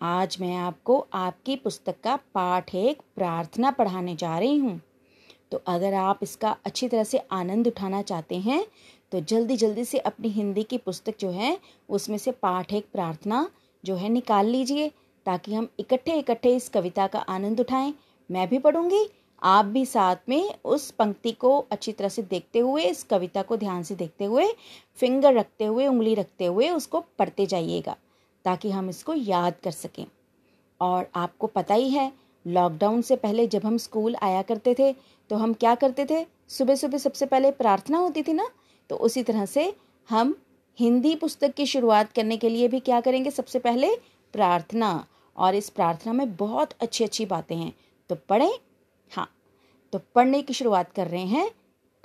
[0.00, 4.80] आज मैं आपको आपकी पुस्तक का पाठ एक प्रार्थना पढ़ाने जा रही हूँ।
[5.52, 8.64] तो अगर आप इसका अच्छी तरह से आनंद उठाना चाहते हैं
[9.12, 13.48] तो जल्दी जल्दी से अपनी हिंदी की पुस्तक जो है, उसमें से पाठ एक प्रार्थना
[13.84, 14.90] जो है निकाल लीजिए।
[15.26, 17.94] ताकि हम इकट्ठे इकट्ठे इस कविता का आनंद उठाएँ।
[18.30, 19.06] मैं भी पढ़ूँगी।
[19.42, 23.56] आप भी साथ में उस पंक्ति को अच्छी तरह से देखते हुए, इस कविता को
[23.56, 24.46] ध्यान से देखते हुए,
[24.98, 27.96] फिंगर रखते हुए, उंगली रखते हुए उसको पढ़ते जाइएगा,
[28.44, 30.06] ताकि हम इसको याद कर सकें।
[30.80, 32.12] और आपको पता ही है,
[32.44, 34.92] लॉकडाउन से पहले जब हम स्कूल आया करते थे
[35.30, 36.24] तो हम क्या करते थे?
[36.48, 38.48] सुबह सुबह सबसे पहले प्रार्थना होती थी ना?
[38.90, 39.72] तो उसी तरह से
[40.08, 40.34] हम
[40.78, 43.30] हिंदी पुस्तक की शुरुआत करने के लिए भी क्या करेंगे?
[43.30, 43.94] सबसे पहले
[44.34, 45.06] प्रार्थना।
[45.36, 47.72] और इस प्रार्थना में बहुत अच्छी अच्छी बातें हैं।
[48.08, 48.52] तो पढ़ें?
[49.12, 49.30] हाँ।
[49.92, 51.50] तो पढ़ने की शुरुआत कर रहे हैं।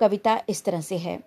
[0.00, 1.24] कविता इस तरह से है।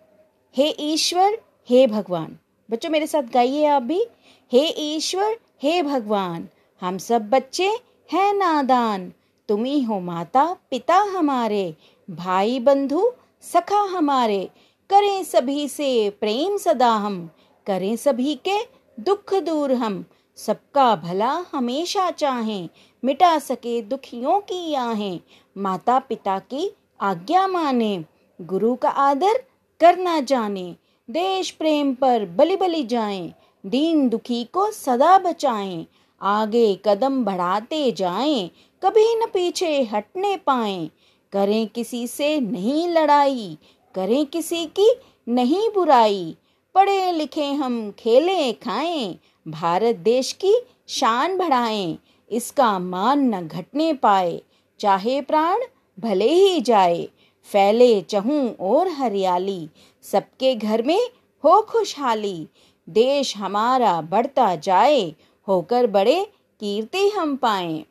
[0.57, 2.37] हे ईश्वर, हे भगवान।
[2.71, 4.05] बच्चों, मेरे साथ गाइए आप भी।
[4.51, 6.49] हे ईश्वर, हे भगवान,
[6.81, 7.69] हम सब बच्चे
[8.11, 9.13] हैं नादान।
[9.47, 11.75] तुम ही हो माता, पिता हमारे।
[12.09, 14.49] भाई, बंधु, सखा हमारे।
[14.89, 17.29] करें सभी से प्रेम सदा हम।
[17.65, 18.63] करें सभी के
[18.99, 20.05] दुख दूर हम।
[20.37, 22.69] सबका भला हमेशा चाहें,
[23.03, 25.19] मिटा सके दुखियों की आहें।
[25.57, 26.71] माता पिता की
[27.01, 28.05] आज्ञा माने,
[28.41, 29.43] गुरु का आदर
[29.79, 30.75] करना जाने।
[31.09, 33.33] देश प्रेम पर बलि बलि जाएँ,
[33.65, 35.85] दीन दुखी को सदा बचाएँ।
[36.21, 38.49] आगे कदम बढ़ाते जाएँ,
[38.83, 40.89] कभी न पीछे हटने पाएँ।
[41.33, 43.57] करें किसी से नहीं लड़ाई,
[43.95, 44.95] करें किसी की
[45.27, 46.35] नहीं बुराई।
[46.75, 50.53] पढ़े लिखे हम खेलें, खाएँ भारत देश की
[50.87, 51.97] शान बढ़ाएँ,
[52.31, 54.41] इसका मान न घटने पाए।
[54.79, 55.59] चाहे प्राण,
[55.99, 57.09] भले ही जाए,
[57.43, 59.69] फैले चहूं और हरियाली।
[60.03, 61.09] सबके घर में
[61.43, 62.47] हो खुशहाली।
[62.89, 65.15] देश हमारा बढ़ता जाए,
[65.47, 66.25] होकर बड़े
[66.59, 67.85] कीर्ति हम पाए।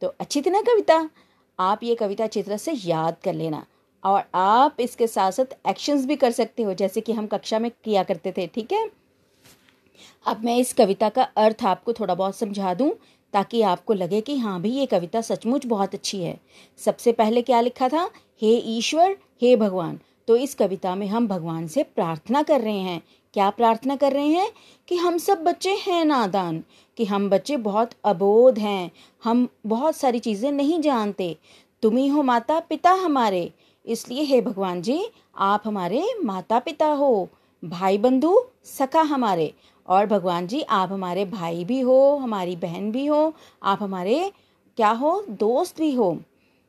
[0.00, 1.10] तो अच्छी थी ना कविता?
[1.58, 3.66] आप ये कविता तरह से याद कर लेना।
[4.04, 7.70] और आप इसके साथ साथ एक्शंस भी कर सकते हो, जैसे कि हम कक्षा में
[7.84, 8.99] किया करते थे, ठीक है?
[10.26, 12.90] अब मैं इस कविता का अर्थ आपको थोड़ा बहुत समझा दूँ,
[13.32, 16.40] ताकि आपको लगे कि हाँ भी ये कविता सचमुच बहुत अच्छी है।
[16.78, 18.10] सबसे पहले क्या लिखा था?
[18.42, 23.02] हे ईश्वर, हे भगवान। तो इस कविता में हम भगवान से प्रार्थना कर रहे हैं।
[23.34, 24.52] क्या प्रार्थना कर रहे हैं?
[24.88, 26.64] कि हम सब बच्चे हैं नादान,
[26.96, 28.90] कि हम बच्चे बहुत अबोध हैं।
[29.24, 31.36] हम बहुत सारी चीज़ें नहीं जानते।
[31.82, 33.52] तुम ही हो माता पिता हमारे।
[33.86, 37.28] इसलिए हे भगवान जी, आप हमारे माता पिता हो।
[37.64, 39.54] भाई बंधु सखा हमारे।
[39.88, 44.32] और भगवान जी, आप हमारे भाई भी हो, हमारी बहन भी हो, आप हमारे
[44.76, 46.18] क्या हो, दोस्त भी हो।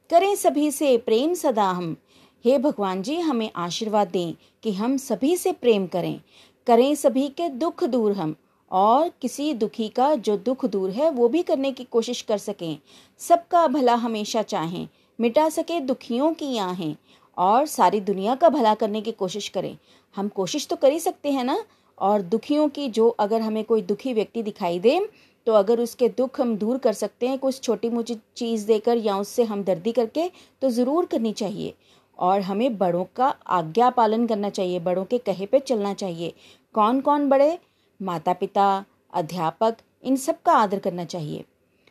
[0.10, 1.98] करें सभी से प्रेम सदा हम।
[2.46, 6.22] हे भगवान जी, हमें आशीर्वाद दें कि हम सभी से प्रेम करें।
[6.68, 8.36] करें सभी के दुख दूर हम,
[8.72, 12.80] और किसी दुखी का जो दुख दूर है, वो भी करने की कोशिश कर सकें।
[13.20, 14.88] सबका भला हमेशा चाहें,
[15.20, 16.96] मिटा सके दुखियों की आहें,
[17.38, 19.78] और सारी दुनिया का भला करने की कोशिश करें।
[20.16, 21.64] हम कोशिश तो कर ही सकते हैं ना
[21.98, 25.00] और दुखियों की जो अगर हमें कोई दुखी व्यक्ति दिखाई दे
[25.48, 29.18] तो अगर उसके दुख हम दूर कर सकते हैं, कुछ छोटी मोटी चीज़ देकर या
[29.18, 30.30] उससे हमदर्दी करके
[30.62, 31.74] तो ज़रूर करनी चाहिए।
[32.20, 36.34] और हमें बड़ों का आज्ञा पालन करना चाहिए, बड़ों के कहे पे चलना चाहिए।
[36.76, 37.58] कौन कौन बड़े?
[38.00, 41.44] माता पिता अध्यापक, इन सब का आदर करना चाहिए।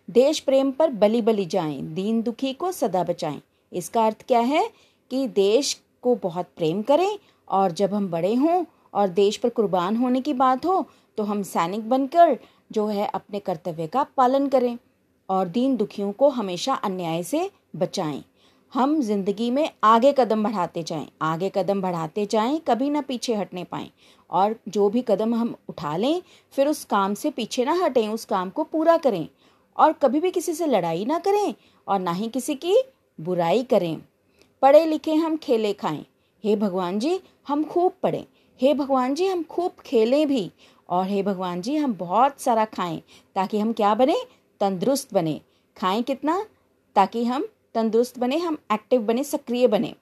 [0.09, 3.41] देश प्रेम पर बलि बलि जाएँ, दीन दुखी को सदा बचाएँ।
[3.73, 4.69] इसका अर्थ क्या है?
[5.11, 9.97] कि देश को बहुत प्रेम करें, और जब हम बड़े हों और देश पर कुर्बान
[9.97, 10.85] होने की बात हो
[11.19, 12.39] तो हम सैनिक बनकर
[12.73, 14.77] जो है अपने कर्तव्य का पालन करें
[15.29, 18.23] और दीन दुखियों को हमेशा अन्याय से बचाएँ।
[18.73, 23.65] हम ज़िंदगी में आगे कदम बढ़ाते जाएँ, आगे कदम बढ़ाते जाएँ, कभी ना पीछे हटने
[23.65, 23.91] पाएँ
[24.31, 26.23] और जो भी कदम हम उठा लें,
[26.53, 29.27] फिर उस काम से पीछे ना हटें, उस काम को पूरा करें
[29.77, 31.55] और कभी भी किसी से लड़ाई ना करें
[31.87, 32.77] और ना ही किसी की
[33.19, 33.97] बुराई करें।
[34.63, 36.05] पढ़े लिखे हम खेले खाएँ।
[36.45, 38.25] हे भगवान जी, हम खूब पढ़ें।
[38.61, 40.51] हे भगवान जी, हम खूब खेलें भी।
[40.89, 43.03] और हे भगवान जी, हम बहुत सारा खाएँ,
[43.35, 44.17] ताकि हम क्या बने?
[44.61, 45.41] तंदुरुस्त बने।
[45.77, 46.47] खाएँ कितना?
[46.97, 49.95] ताकि हम तंदुरुस्त बने, हम एक्टिव बने, सक्रिय बने।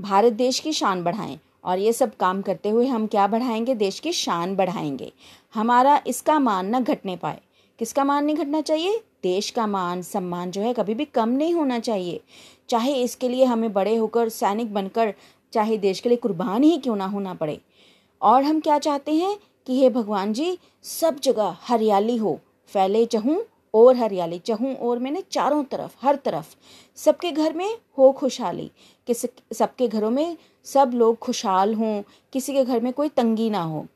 [0.00, 3.74] भारत देश की शान बढ़ाएँ। और ये सब काम करते हुए हम क्या बढ़ाएँगे?
[3.74, 5.12] देश की शान बढ़ाएँगे।
[5.54, 7.40] हमारा इसका मान न घटने पाए।
[7.78, 9.02] किसका मान नहीं घटना चाहिए?
[9.22, 12.20] देश का मान, सम्मान जो है, कभी भी कम नहीं होना चाहिए।
[12.68, 15.14] चाहे इसके लिए हमें बड़े होकर, सैनिक बनकर,
[15.52, 17.60] चाहे देश के लिए कुर्बान ही क्यों ना होना पड़े।
[18.26, 23.44] और हम क्या चाहते हैं कि हे भगवान जी, सब जगह हरियाली हो। फैले चहूँ,
[23.74, 26.56] और हरियाली। चहूँ, और मैंने चारों तरफ़, हर तरफ़।
[26.96, 28.70] सबके घर में हो खुशहाली।
[29.06, 33.62] किस, सबके घरों में सब लोग खुशहाल हों। किसी के घर में कोई तंगी ना
[33.62, 33.86] हो।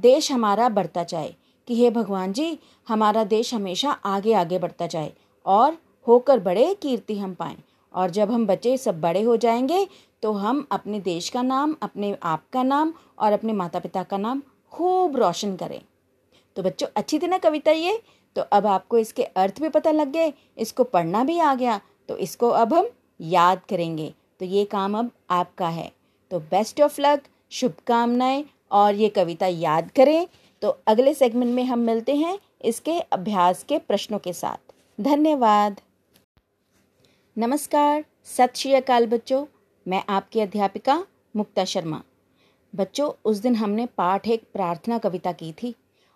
[0.00, 1.34] देश हमारा बढ़ता जाए।
[1.68, 5.12] कि हे भगवान जी, हमारा देश हमेशा आगे आगे बढ़ता जाए।
[5.46, 7.56] और होकर बड़े कीर्ति हम पाएँ।
[7.94, 9.88] और जब हम बच्चे सब बड़े हो जाएँगे
[10.22, 14.16] तो हम अपने देश का नाम, अपने आप का नाम और अपने माता पिता का
[14.16, 15.80] नाम खूब रोशन करें।
[16.56, 18.02] तो बच्चों, अच्छी थी ना कविता ये।
[18.36, 22.16] तो अब आपको इसके अर्थ भी पता लग गए, इसको पढ़ना भी आ गया। तो
[22.16, 22.88] इसको अब हम
[23.20, 25.92] याद करेंगे। तो ये काम अब आपका है।
[26.30, 30.26] तो बेस्ट ऑफ़ लक शुभकामनाएँ और ये कविता याद करें।
[30.62, 35.80] तो अगले सेगमेंट में हम मिलते हैं इसके अभ्यास के प्रश्नों के साथ। धन्यवाद।
[37.38, 39.44] नमस्कार। सत श्री अकाल बच्चों।
[39.88, 42.02] मैं आपकी अध्यापिका मुक्ता शर्मा।
[42.74, 45.74] बच्चों, उस दिन हमने पाठ एक प्रार्थना कविता की थी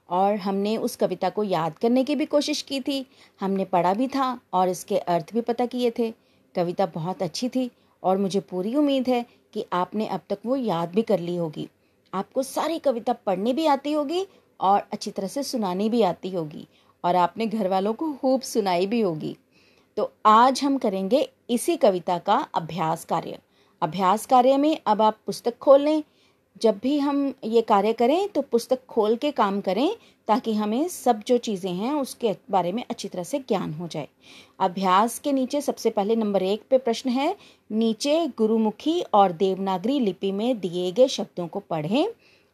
[0.09, 3.07] और हमने उस कविता को याद करने की भी कोशिश की थी।
[3.41, 6.11] हमने पढ़ा भी था और इसके अर्थ भी पता किए थे।
[6.55, 7.71] कविता बहुत अच्छी थी
[8.03, 11.69] और मुझे पूरी उम्मीद है कि आपने अब तक वो याद भी कर ली होगी।
[12.13, 14.27] आपको सारी कविता पढ़नी भी आती होगी
[14.61, 16.67] और अच्छी तरह से सुनानी भी आती होगी
[17.05, 19.37] और आपने घर वालों को खूब सुनाई भी होगी।
[19.97, 23.39] तो आज हम करेंगे इसी कविता का अभ्यास कार्य।
[23.83, 26.03] अभ्यास कार्य में अब आप पुस्तक खोल। लें
[26.57, 29.91] जब भी हम ये कार्य करें तो पुस्तक खोल के काम करें,
[30.29, 34.09] ताकि हमें सब जो चीज़ें हैं, उसके बारे में अच्छी तरह से ज्ञान हो जाए।
[34.61, 37.35] अभ्यास के नीचे सबसे पहले नंबर एक पे प्रश्न है,
[37.71, 42.07] नीचे गुरुमुखी और देवनागरी लिपि में दिए गए शब्दों को पढ़ें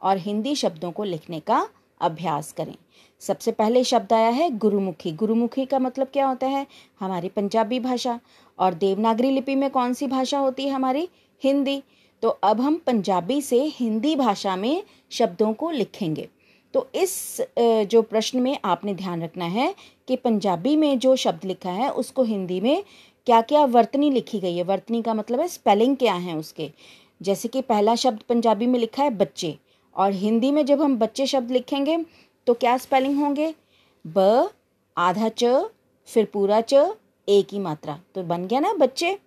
[0.02, 1.66] और हिंदी शब्दों को लिखने का
[2.00, 2.74] अभ्यास करें।
[3.20, 6.66] सबसे पहले शब्द आया है गुरुमुखी। गुरुमुखी का मतलब क्या होता है?
[7.00, 8.18] हमारी पंजाबी भाषा।
[8.58, 11.08] और देवनागरी लिपि में कौन सी भाषा होती है हमारी?
[11.42, 11.82] हिंदी।
[12.22, 16.28] तो अब हम पंजाबी से हिंदी भाषा में शब्दों को लिखेंगे।
[16.74, 19.74] तो इस जो प्रश्न में आपने ध्यान रखना है
[20.08, 22.82] कि पंजाबी में जो शब्द लिखा है, उसको हिंदी में
[23.26, 24.62] क्या क्या वर्तनी लिखी गई है?
[24.62, 26.70] वर्तनी का मतलब है स्पेलिंग क्या है उसके?
[27.22, 29.56] जैसे कि पहला शब्द पंजाबी में लिखा है बच्चे।
[29.96, 31.96] और हिंदी में जब हम बच्चे शब्द लिखेंगे
[32.46, 33.54] तो क्या स्पेलिंग होंगे?
[34.04, 34.50] ब,
[34.96, 35.44] आधा च,
[36.08, 36.96] फिर पूरा च,
[37.28, 39.18] एक ही मात्रा। तो बन गया ना बच्चे?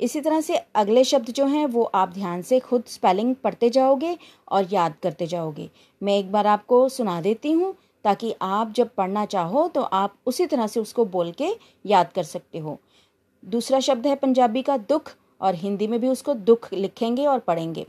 [0.00, 4.16] इसी तरह से अगले शब्द जो हैं, वो आप ध्यान से खुद स्पेलिंग पढ़ते जाओगे
[4.48, 5.68] और याद करते जाओगे।
[6.02, 10.46] मैं एक बार आपको सुना देती हूँ, ताकि आप जब पढ़ना चाहो तो आप उसी
[10.46, 11.50] तरह से उसको बोल के
[11.86, 12.78] याद कर सकते हो।
[13.42, 17.86] दूसरा शब्द है पंजाबी का दुख, और हिंदी में भी उसको दुख लिखेंगे और पढ़ेंगे।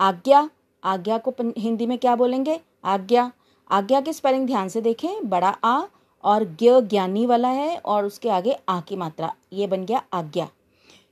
[0.00, 0.48] आज्ञा
[0.82, 2.60] आज्ञा को हिंदी में क्या बोलेंगे?
[2.84, 3.30] आज्ञा।
[3.70, 5.80] आज्ञा की स्पेलिंग ध्यान से देखें, बड़ा आ
[6.24, 10.48] और ज्ञ ज्ञानी वाला है और उसके आगे आ की मात्रा, ये बन गया आज्ञा।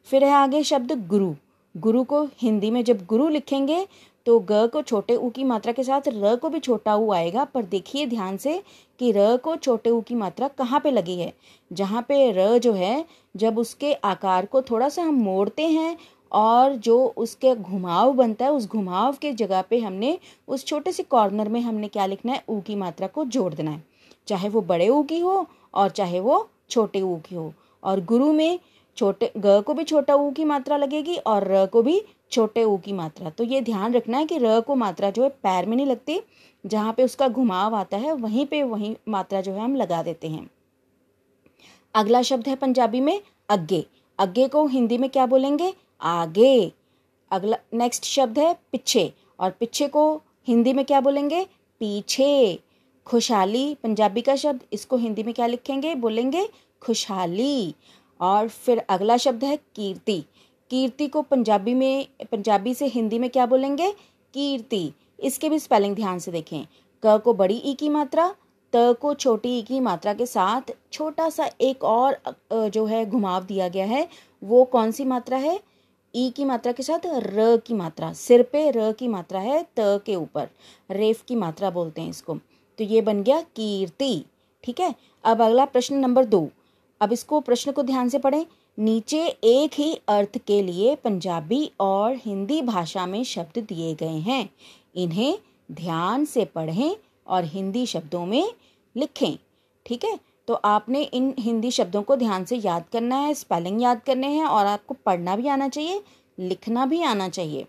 [0.09, 1.33] फिर है आगे शब्द गुरु।
[1.75, 3.87] गुरु को हिंदी में जब गुरु लिखेंगे
[4.27, 7.45] तो ग को छोटे ऊ की मात्रा के साथ र को भी छोटा ऊ आएगा,
[7.45, 8.63] पर देखिए ध्यान से
[9.01, 11.33] कि र को छोटे ऊ की मात्रा कहाँ पे लगी है।
[11.71, 13.05] जहाँ पे र जो है,
[13.37, 15.97] जब उसके आकार को थोड़ा सा हम मोड़ते हैं
[16.33, 21.03] और जो उसके घुमाव बनता है, उस घुमाव के जगह पे हमने, उस छोटे से
[21.03, 22.45] कॉर्नर में हमने क्या लिखना है?
[22.49, 23.85] ऊ की मात्रा को जोड़ देना है।
[24.27, 28.33] चाहे वो बड़े ऊ की हो और चाहे वो छोटे ऊ की हो। और गुरु
[28.33, 28.59] में
[28.97, 32.79] छोटे, ग को भी छोटा ऊ की मात्रा लगेगी और र को भी छोटे ऊ
[32.79, 35.77] की मात्रा। तो ये ध्यान रखना है कि र को मात्रा जो है, पैर में
[35.77, 36.21] नहीं लगती।
[36.67, 40.29] जहाँ पे उसका घुमाव आता है, वहीं पे वहीं मात्रा जो है हम लगा देते
[40.29, 40.51] हैं।
[41.95, 43.87] अगला शब्द है पंजाबी में अग्गे।
[44.19, 45.75] अग्गे को हिंदी में क्या बोलेंगे?
[46.01, 46.73] आगे।
[47.31, 51.45] अगला नेक्स्ट शब्द है पीछे। और पीछे को हिंदी में क्या बोलेंगे?
[51.81, 52.59] पीछे।
[53.07, 55.95] खुशहाली, पंजाबी का शब्द, इसको हिंदी में क्या लिखेंगे?
[55.95, 56.49] बोलेंगे
[56.83, 57.75] खुशहाली।
[58.21, 60.25] और फिर अगला शब्द है कीर्ति।
[60.71, 63.91] कीर्ति को पंजाबी में, पंजाबी से हिंदी में क्या बोलेंगे?
[64.35, 66.67] कीर्ति। इसके भी स्पेलिंग ध्यान से देखें।
[67.07, 68.35] क को बड़ी ई की मात्रा,
[68.75, 72.21] त को छोटी ई की मात्रा के साथ छोटा सा एक और
[72.53, 74.09] जो है, घुमाव दिया गया है,
[74.45, 75.61] वो कौन सी मात्रा है?
[76.15, 80.03] ई की मात्रा के साथ र की मात्रा, सिर पे र की मात्रा है त
[80.07, 80.49] के ऊपर,
[80.91, 82.35] रेफ की मात्रा बोलते हैं इसको।
[82.79, 84.25] तो ये बन गया कीर्ति,
[84.65, 84.95] ठीक है?
[85.25, 86.49] अब अगला प्रश्न नंबर दो।
[87.01, 88.47] अब इसको प्रश्न को ध्यान से पढ़ें।
[88.79, 94.51] नीचे एक ही अर्थ के लिए पंजाबी और हिंदी भाषा में शब्द दिए गए हैं।
[94.97, 95.39] इन्हें
[95.73, 96.97] ध्यान से पढ़ें
[97.27, 98.53] और हिंदी शब्दों में
[98.97, 99.39] लिखें,
[99.87, 100.19] ठीक है?
[100.49, 104.45] तो आपने इन हिंदी शब्दों को ध्यान से याद करना है स्पेलिंग याद करने हैं
[104.45, 106.03] और आपको पढ़ना भी आना चाहिए,
[106.39, 107.67] लिखना भी आना चाहिए।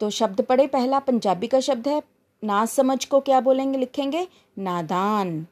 [0.00, 2.02] तो शब्द पढ़े, पहला पंजाबी का शब्द है।
[2.44, 4.28] ना समझ को क्या बोलेंगे, लिखेंगे?
[4.58, 5.46] नादान।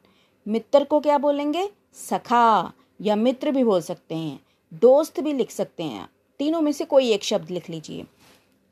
[0.47, 1.69] मित्र को क्या बोलेंगे?
[1.93, 4.39] सखा। या मित्र भी बोल सकते हैं,
[4.73, 8.05] दोस्त भी लिख सकते हैं। तीनों में से कोई एक शब्द लिख लीजिए।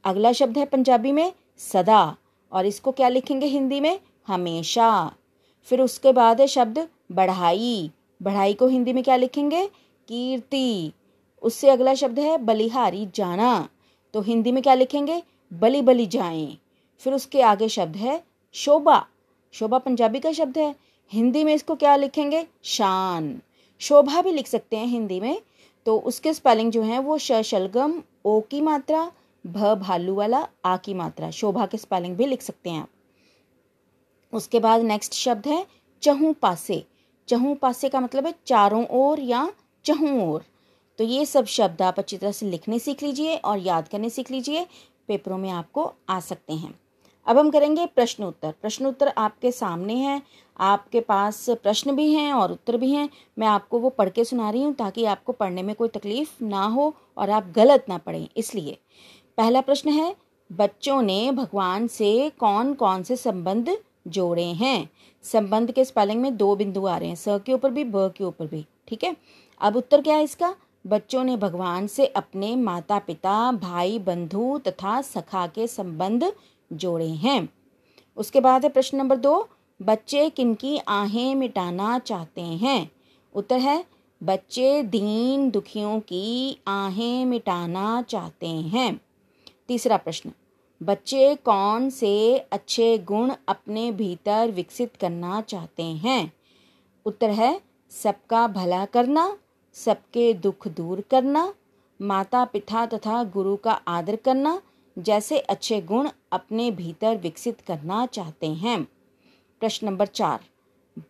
[0.04, 2.18] अगला शब्द है पंजाबी में, सदा।
[2.52, 4.00] और इसको क्या लिखेंगे हिंदी में?
[4.28, 5.12] हमेशा।
[5.64, 7.92] फिर उसके बाद है शब्द बढ़ाई।
[8.22, 9.68] बढ़ाई को हिंदी में क्या लिखेंगे?
[10.08, 10.92] कीर्ति।
[11.42, 13.70] उससे अगला शब्द है बलिहारी जाना।
[14.14, 15.24] तो हिंदी में क्या लिखेंगे?
[15.54, 16.58] बलि बलि जाएँ।
[17.00, 19.08] फिर उसके आगे शब्द है शोभा।
[19.52, 20.76] शोभा पंजाबी का शब्द है।
[21.14, 22.48] हिंदी में इसको क्या लिखेंगे?
[22.64, 23.42] शान।
[23.80, 25.42] शोभा भी लिख सकते हैं हिंदी में।
[25.86, 29.12] तो उसके स्पेलिंग जो है वो श, शलगम, ओ की मात्रा,
[29.48, 32.90] भ, भालू वाला, आ की मात्रा। शोभा के स्पेलिंग भी लिख सकते हैं आप।
[34.34, 35.68] उसके बाद नेक्स्ट शब्द है
[36.02, 36.86] चहू पासे।
[37.28, 39.48] चहू पासे का मतलब है चारों ओर या
[39.86, 40.44] चहू ओर।
[41.00, 44.32] तो ये सब शब्द आप अच्छी तरह से लिखने सीख लीजिए और याद करने सीख
[44.32, 44.66] लीजिए।
[45.08, 46.74] पेपरों में आपको आ सकते हैं।
[47.28, 50.22] अब हम करेंगे प्रश्न उत्तर प्रश्न उत्तर आपके सामने हैं,
[50.60, 53.10] आपके पास प्रश्न भी हैं और उत्तर भी हैं।
[53.40, 56.64] मैं आपको वो पढ़ के सुना रही हूँ ताकि आपको पढ़ने में कोई तकलीफ़ ना
[56.66, 58.78] हो और आप गलत ना पढ़ें। इसलिए
[59.38, 60.16] पहला प्रश्न है,
[60.50, 64.90] बच्चों ने भगवान से कौन कौन से संबंध जोड़े हैं?
[65.32, 68.24] संबंध के स्पेलिंग में दो बिंदु आ रहे हैं, स के ऊपर भी, ब के
[68.24, 69.18] ऊपर भी, ठीक है?
[69.62, 70.56] अब उत्तर क्या है इसका?
[70.88, 76.34] बच्चों ने भगवान से अपने माता पिता भाई, बंधु तथा सखा के संबंध
[76.74, 77.50] जोड़े हैं।
[78.18, 79.50] उसके बाद है प्रश्न नंबर दो,
[79.82, 82.92] बच्चे किनकी आहें मिटाना चाहते हैं?
[83.36, 83.86] उत्तर है,
[84.24, 89.02] बच्चे दीन दुखियों की आहें मिटाना चाहते हैं।
[89.68, 90.32] तीसरा प्रश्न
[90.84, 96.34] बच्चे कौन से अच्छे गुण अपने भीतर विकसित करना चाहते हैं?
[97.06, 99.38] उत्तर है, सबका भला करना,
[99.74, 101.54] सबके दुख दूर करना
[102.02, 104.62] माता पिता तथा गुरु का आदर करना,
[105.00, 108.84] जैसे अच्छे गुण अपने भीतर विकसित करना चाहते हैं।
[109.60, 110.40] प्रश्न नंबर चार,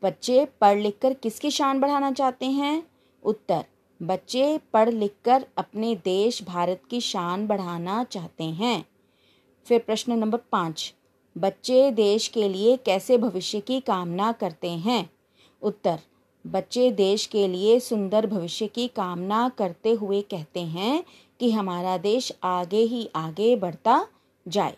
[0.04, 2.84] बच्चे पढ़ लिख कर किसकी शान बढ़ाना चाहते हैं?
[3.24, 3.66] उत्तर,
[4.02, 8.86] बच्चे पढ़ लिख कर अपने देश भारत की शान बढ़ाना चाहते हैं।
[9.68, 10.94] फिर प्रश्न नंबर पाँच,
[11.38, 15.10] बच्चे देश के लिए कैसे भविष्य की कामना करते हैं?
[15.62, 16.00] उत्तर,
[16.48, 21.04] बच्चे देश के लिए सुंदर भविष्य की कामना करते हुए कहते हैं
[21.40, 24.08] कि हमारा देश आगे ही आगे बढ़ता
[24.48, 24.78] जाए।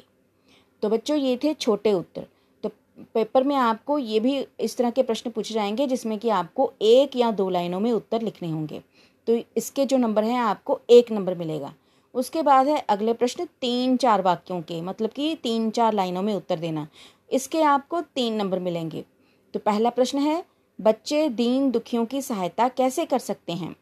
[0.81, 2.27] तो बच्चों, ये थे छोटे उत्तर।
[2.63, 2.69] तो
[3.13, 7.15] पेपर में आपको ये भी इस तरह के प्रश्न पूछे जाएँगे जिसमें कि आपको एक
[7.15, 8.81] या दो लाइनों में उत्तर लिखने होंगे।
[9.27, 11.73] तो इसके जो नंबर हैं, आपको एक नंबर मिलेगा।
[12.13, 16.35] उसके बाद है अगले प्रश्न, तीन चार वाक्यों के मतलब कि तीन चार लाइनों में
[16.35, 16.87] उत्तर देना।
[17.31, 19.05] इसके आपको तीन नंबर मिलेंगे।
[19.53, 20.45] तो पहला प्रश्न है,
[20.81, 23.75] बच्चे दीन दुखियों की सहायता कैसे कर सकते हैं?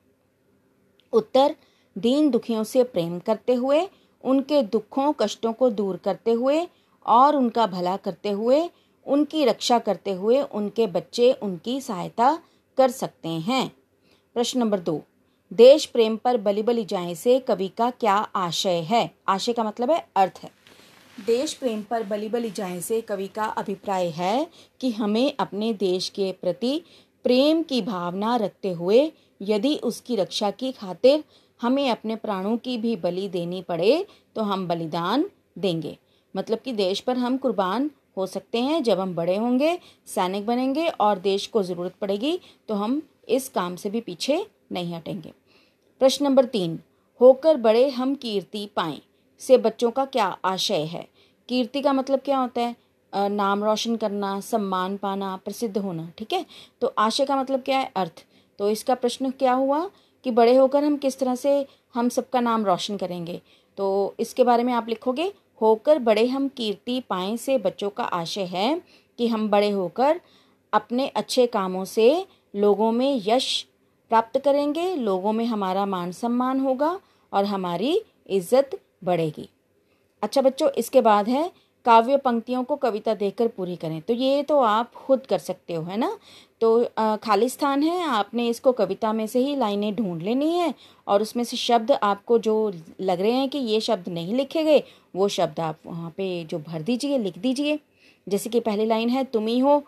[1.13, 1.55] उत्तर,
[1.97, 3.87] दीन दुखियों से प्रेम करते हुए,
[4.23, 6.67] उनके दुखों, कष्टों को दूर करते हुए
[7.05, 8.69] और उनका भला करते हुए,
[9.05, 12.39] उनकी रक्षा करते हुए उनके बच्चे उनकी सहायता
[12.77, 13.71] कर सकते हैं।
[14.33, 15.01] प्रश्न नंबर दो
[15.51, 19.09] देश प्रेम पर बलि बलि जाए से कवि का क्या आशय है?
[19.27, 20.49] आशय का मतलब है अर्थ है।
[21.17, 24.47] देश प्रेम पर बलि बलि जाए से कवि का अभिप्राय है
[24.81, 26.81] कि हमें अपने देश के प्रति
[27.25, 31.23] प्रेम की भावना रखते हुए यदि उसकी रक्षा की खातिर
[31.61, 35.97] हमें अपने प्राणों की भी बलि देनी पड़े तो हम बलिदान देंगे।
[36.33, 39.77] मतलब कि देश पर हम कुर्बान हो सकते हैं। जब हम बड़े होंगे,
[40.07, 42.39] सैनिक बनेंगे और देश को ज़रूरत पड़ेगी
[42.69, 45.31] तो हम इस काम से भी पीछे नहीं हटेंगे।
[46.01, 46.79] प्रश्न नंबर तीन,
[47.21, 49.01] होकर बड़े हम कीर्ति पाएँ।
[49.41, 51.07] से बच्चों का क्या आशय है?
[51.49, 52.75] कीर्ति का मतलब क्या होता है?
[53.13, 56.45] नाम रोशन करना, सम्मान पाना, प्रसिद्ध होना, ठीक है?
[56.81, 57.91] तो आशय का मतलब क्या है?
[57.95, 58.25] अर्थ।
[58.59, 59.89] तो इसका प्रश्न क्या हुआ
[60.25, 61.65] कि बड़े होकर हम किस तरह से
[61.95, 63.41] हम सबका नाम रोशन करेंगे?
[63.77, 68.45] तो इसके बारे में आप लिखोगे, होकर बड़े हम कीर्ति पाएँ से बच्चों का आशय
[68.45, 68.81] है
[69.19, 70.19] कि हम बड़े होकर
[70.73, 73.65] अपने अच्छे कामों से लोगों में यश
[74.11, 76.99] प्राप्त करेंगे, लोगों में हमारा मान सम्मान होगा
[77.31, 79.49] और हमारी इज़्ज़त बढ़ेगी।
[80.23, 81.51] अच्छा बच्चों, इसके बाद है,
[81.85, 85.83] काव्य पंक्तियों को कविता देखकर पूरी करें। तो ये तो आप खुद कर सकते हो,
[85.83, 86.17] है ना?
[86.61, 90.73] तो खाली स्थान है, आपने इसको कविता में से ही लाइनें ढूंढ लेनी है
[91.07, 92.71] और उसमें से शब्द आपको जो
[93.01, 94.83] लग रहे हैं कि ये शब्द नहीं लिखे गए,
[95.15, 97.79] वो शब्द आप वहाँ पे जो भर दीजिए, लिख दीजिए।
[98.27, 99.83] जैसे कि पहली लाइन है, तुम ही हो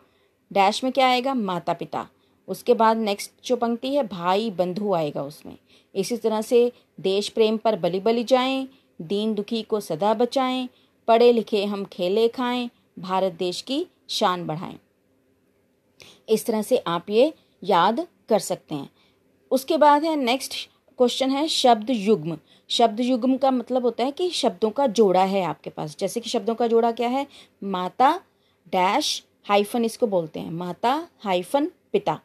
[0.51, 2.07] डैश में क्या आएगा माता पिता
[2.50, 5.58] उसके बाद नेक्स्ट जो पंक्ति है, भाई बंधु आएगा उसमें।
[5.95, 8.68] इसी तरह से देश प्रेम पर बलि बलि जाएँ,
[9.02, 10.70] दीन दुखी को सदा बचाएँ,
[11.08, 12.70] पढ़े लिखे हम खेले खाएँ,
[13.00, 14.80] भारत देश की शान बढ़ाएँ।
[16.30, 17.34] इस तरह से आप ये
[17.64, 18.89] याद कर सकते हैं।
[19.52, 20.54] उसके बाद है नेक्स्ट
[20.97, 22.38] क्वेश्चन है शब्द युग्म
[22.70, 26.30] शब्द युग्म का मतलब होता है कि शब्दों का जोड़ा है आपके पास। जैसे कि
[26.30, 27.28] शब्दों का जोड़ा क्या है?
[27.64, 28.22] माता
[28.68, 32.20] डैश हाइफन इसको बोलते हैं। माता हाइफन पिता।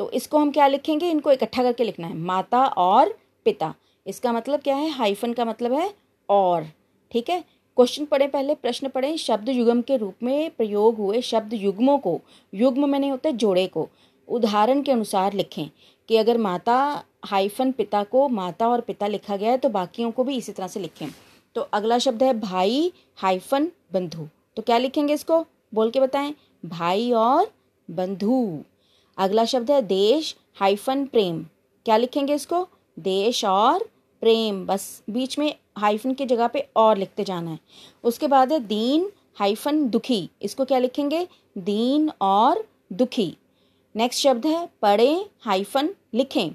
[0.00, 1.10] तो इसको हम क्या लिखेंगे?
[1.10, 3.08] इनको इकट्ठा करके लिखना है। माता और
[3.44, 3.74] पिता।
[4.06, 4.90] इसका मतलब क्या है?
[4.90, 5.94] हाइफन का मतलब है
[6.28, 6.66] और।
[7.12, 7.40] ठीक है?
[7.76, 12.20] क्वेश्चन पढ़े पहले, प्रश्न पढ़े। शब्द युग्म के रूप में प्रयोग हुए शब्द युग्मों को,
[12.54, 13.88] युग्म में नहीं होते, जोड़े को।
[14.28, 15.68] उदाहरण के अनुसार लिखें
[16.08, 20.24] कि अगर माता हाइफन पिता को माता और पिता लिखा गया है तो बाकियों को
[20.24, 21.06] भी इसी तरह से लिखें।
[21.54, 25.44] तो अगला शब्द है भाई हाइफन बंधु। तो क्या लिखेंगे इसको?
[25.74, 26.34] बोल के बताएँ।
[26.66, 27.52] भाई और
[27.90, 28.64] बंधु।
[29.18, 31.46] अगला शब्द है देश हाइफन प्रेम।
[31.84, 32.68] क्या लिखेंगे इसको?
[32.98, 33.88] देश और
[34.20, 37.58] प्रेम। बस बीच में हाइफन की जगह पे और लिखते जाना है।
[38.04, 41.28] उसके बाद है दीन हाइफन दुखी। इसको क्या लिखेंगे?
[41.58, 43.36] दीन और दुखी।
[43.96, 46.50] नेक्स्ट शब्द है पढ़े हाइफन लिखें।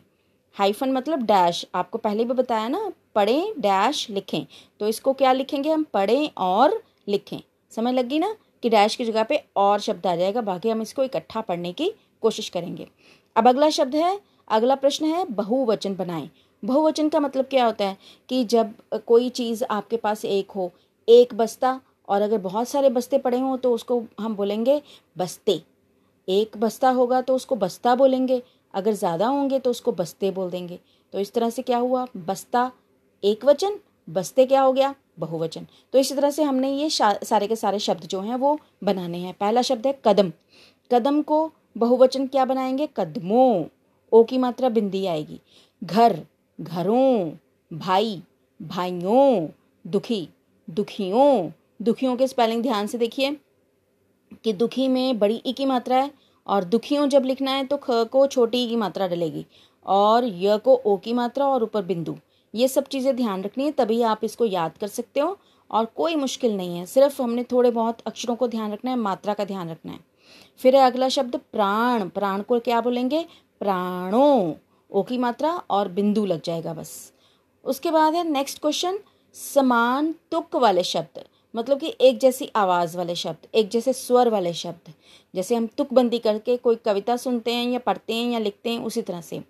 [0.54, 4.46] हाइफन मतलब डैश। आपको पहले भी बताया ना, पढ़ें, डैश लिखें।
[4.80, 5.84] तो इसको क्या लिखेंगे हम?
[5.84, 7.40] पढ़ें और लिखें।
[7.72, 11.04] समझ लग ना कि डैश की जगह पे और शब्द आ जाएगा। बाकी हम इसको
[11.04, 11.92] इकट्ठा पढ़ने की
[12.24, 12.88] कोशिश करेंगे।
[13.36, 16.30] अब अगला शब्द है, अगला प्रश्न है, बहुवचन बनाएँ।
[16.64, 17.98] बहुवचन का मतलब क्या होता है
[18.30, 18.74] कि जब
[19.08, 20.72] कोई चीज़ आपके पास एक हो,
[21.08, 24.82] एक बस्ता, और अगर बहुत सारे बस्ते पड़े हों तो उसको हम बोलेंगे
[25.18, 25.62] बस्ते।
[26.28, 28.42] एक बस्ता होगा तो उसको बस्ता बोलेंगे,
[28.74, 30.80] अगर ज़्यादा होंगे तो उसको बस्ते बोल देंगे।
[31.14, 32.06] तो इस तरह से क्या हुआ?
[32.18, 32.72] बस्ता,
[33.24, 34.94] एक वचन, बस्ते क्या हो गया?
[35.20, 39.18] बहुवचन। तो इसी तरह से हमने ये सारे के सारे शब्द जो हैं वो बनाने
[39.18, 40.32] हैं। पहला शब्द है कदम।
[40.92, 41.46] कदम को
[41.78, 42.90] बहुवचन क्या बनाएँगे?
[42.98, 43.66] कदमों।
[44.12, 45.40] ओ की मात्रा बिंदी आएगी।
[45.84, 46.26] घर,
[46.62, 47.32] घरों,
[47.78, 48.22] भाई,
[48.62, 49.48] भाइयों,
[49.88, 50.30] दुखी,
[50.70, 51.52] दुखियों।
[51.82, 53.38] दुखियों के स्पेलिंग ध्यान से देखिए
[54.44, 56.12] कि दुखी में बड़ी ई की मात्रा है
[56.48, 59.46] और दुखियों जब लिखना है तो ख को छोटी ई की मात्रा डलेगी
[59.86, 62.16] और य को ओ की मात्रा और ऊपर बिंदु।
[62.56, 65.38] ये सब चीज़ें ध्यान रखनी है, तभी आप इसको याद कर सकते हो
[65.72, 69.34] और कोई मुश्किल नहीं है। सिर्फ़ हमने थोड़े बहुत अक्षरों को ध्यान रखना है, मात्रा
[69.34, 70.00] का ध्यान रखना है।
[70.58, 73.26] फिर अगला शब्द प्राण प्राण को क्या बोलेंगे?
[73.60, 74.54] प्राणों,
[74.92, 77.14] ओ की मात्रा और बिंदु लग जाएगा बस।
[77.64, 79.00] उसके बाद है नेक्स्ट क्वेश्चन
[79.34, 81.24] समान तुक वाले शब्द
[81.54, 84.92] मतलब कि एक जैसी आवाज़ वाले शब्द, एक जैसे स्वर वाले शब्द,
[85.36, 89.02] जैसे हम तुकबंदी करके कोई कविता सुनते हैं या पढ़ते हैं या लिखते हैं, उसी
[89.02, 89.42] तरह से।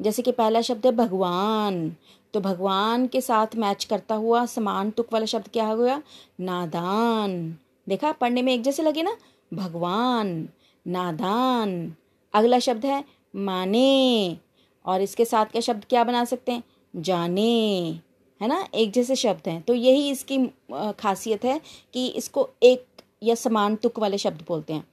[0.00, 1.96] जैसे कि पहला शब्द है भगवान
[2.34, 6.02] तो भगवान के साथ मैच करता हुआ समान तुक वाला शब्द क्या हो गया?
[6.40, 9.16] नादान। देखा, पढ़ने में एक जैसे लगे ना?
[9.54, 10.48] भगवान
[10.86, 11.94] नादान।
[12.34, 13.04] अगला शब्द है
[13.36, 14.36] माने।
[14.86, 16.62] और इसके साथ का शब्द क्या बना सकते हैं?
[16.96, 17.90] जाने।
[18.42, 18.68] है ना?
[18.74, 20.46] एक जैसे शब्द हैं। तो यही इसकी
[20.98, 21.60] खासियत है
[21.94, 22.86] कि इसको एक
[23.22, 24.88] या समान तुक वाले शब्द बोलते हैं।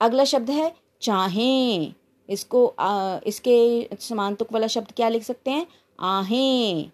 [0.00, 1.94] अगला शब्द है चाहें।
[2.30, 5.66] इसको आ, इसके समान तुक वाला शब्द क्या लिख सकते हैं?
[6.00, 6.90] आहें।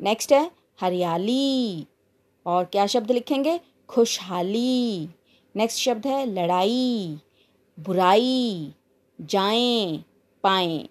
[0.00, 0.50] नेक्स्ट है
[0.80, 1.86] हरियाली।
[2.46, 3.60] और क्या शब्द लिखेंगे?
[3.88, 5.08] खुशहाली।
[5.56, 7.18] नेक्स्ट शब्द है लड़ाई,
[7.78, 8.72] बुराई,
[9.18, 10.02] जाएँ,
[10.44, 10.88] पाएँ।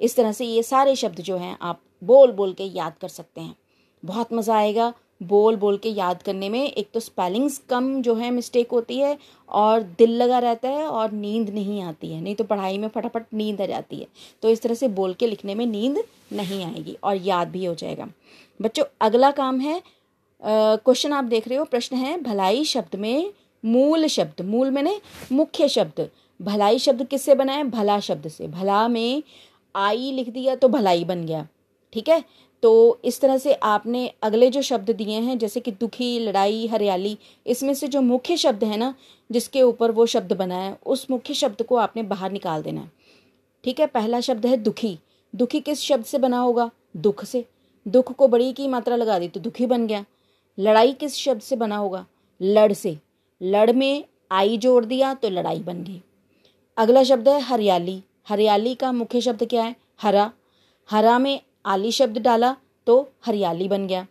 [0.00, 3.40] इस तरह से ये सारे शब्द जो हैं, आप बोल बोल के याद कर सकते
[3.40, 3.54] हैं।
[4.02, 4.92] बहुत मज़ा आएगा
[5.22, 9.16] बोल बोल के याद करने में। एक तो स्पेलिंग्स कम जो है मिस्टेक होती है
[9.48, 13.24] और दिल लगा रहता है और नींद नहीं आती है। नहीं तो पढ़ाई में फटाफट
[13.34, 14.06] नींद आ जाती है।
[14.42, 16.02] तो इस तरह से बोल के लिखने में नींद
[16.32, 18.08] नहीं आएगी और याद भी हो जाएगा।
[18.60, 19.82] बच्चों, अगला काम है
[20.42, 23.32] क्वेश्चन आप देख रहे हो, प्रश्न है, भलाई शब्द में
[23.68, 25.00] मूल शब्द, मूल मैंने
[25.32, 26.08] मुख्य शब्द।
[26.40, 29.22] भलाई शब्द किससे बना है भला शब्द से। भला में
[29.74, 31.46] आई लिख दिया तो भलाई बन गया।
[31.92, 32.24] ठीक है?
[32.62, 37.18] तो इस तरह से आपने अगले जो शब्द दिए हैं, जैसे कि दुखी, लड़ाई, हरियाली,
[37.46, 38.94] इसमें से जो मुख्य शब्द है ना,
[39.30, 42.90] जिसके ऊपर वो शब्द बना है, उस मुख्य शब्द को आपने बाहर निकाल देना है।
[43.64, 43.86] ठीक है?
[43.86, 44.98] पहला शब्द है दुखी।
[45.34, 46.70] दुखी किस शब्द से बना होगा?
[46.96, 47.44] दुख से।
[47.86, 50.04] दुख को बड़ी की मात्रा लगा दी तो दुखी बन गया।
[50.58, 52.06] लड़ाई किस शब्द से बना होगा?
[52.42, 52.98] लड़ से।
[53.40, 56.00] लड़ में आई जोड़ दिया तो लड़ाई बन गई।
[56.76, 59.74] अगला शब्द है हरियाली। हरियाली का मुख्य शब्द क्या है?
[60.02, 60.30] हरा।
[60.88, 64.06] हरा में आली शब्द डाला तो हरियाली बन गया।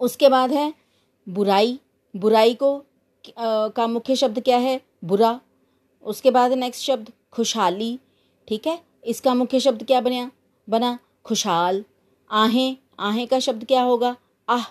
[0.00, 0.72] उसके बाद है
[1.26, 1.78] बुराई।
[2.14, 2.76] बुराई को
[3.38, 4.80] आ, का मुख्य शब्द क्या है?
[5.04, 5.40] बुरा।
[6.02, 7.98] उसके बाद नेक्स्ट शब्द खुशहाली।
[8.48, 8.78] ठीक है?
[9.04, 10.30] इसका मुख्य शब्द क्या बना
[10.68, 11.84] बना खुशहाल।
[12.30, 14.16] आहें। आहें का शब्द क्या होगा?
[14.48, 14.64] आह।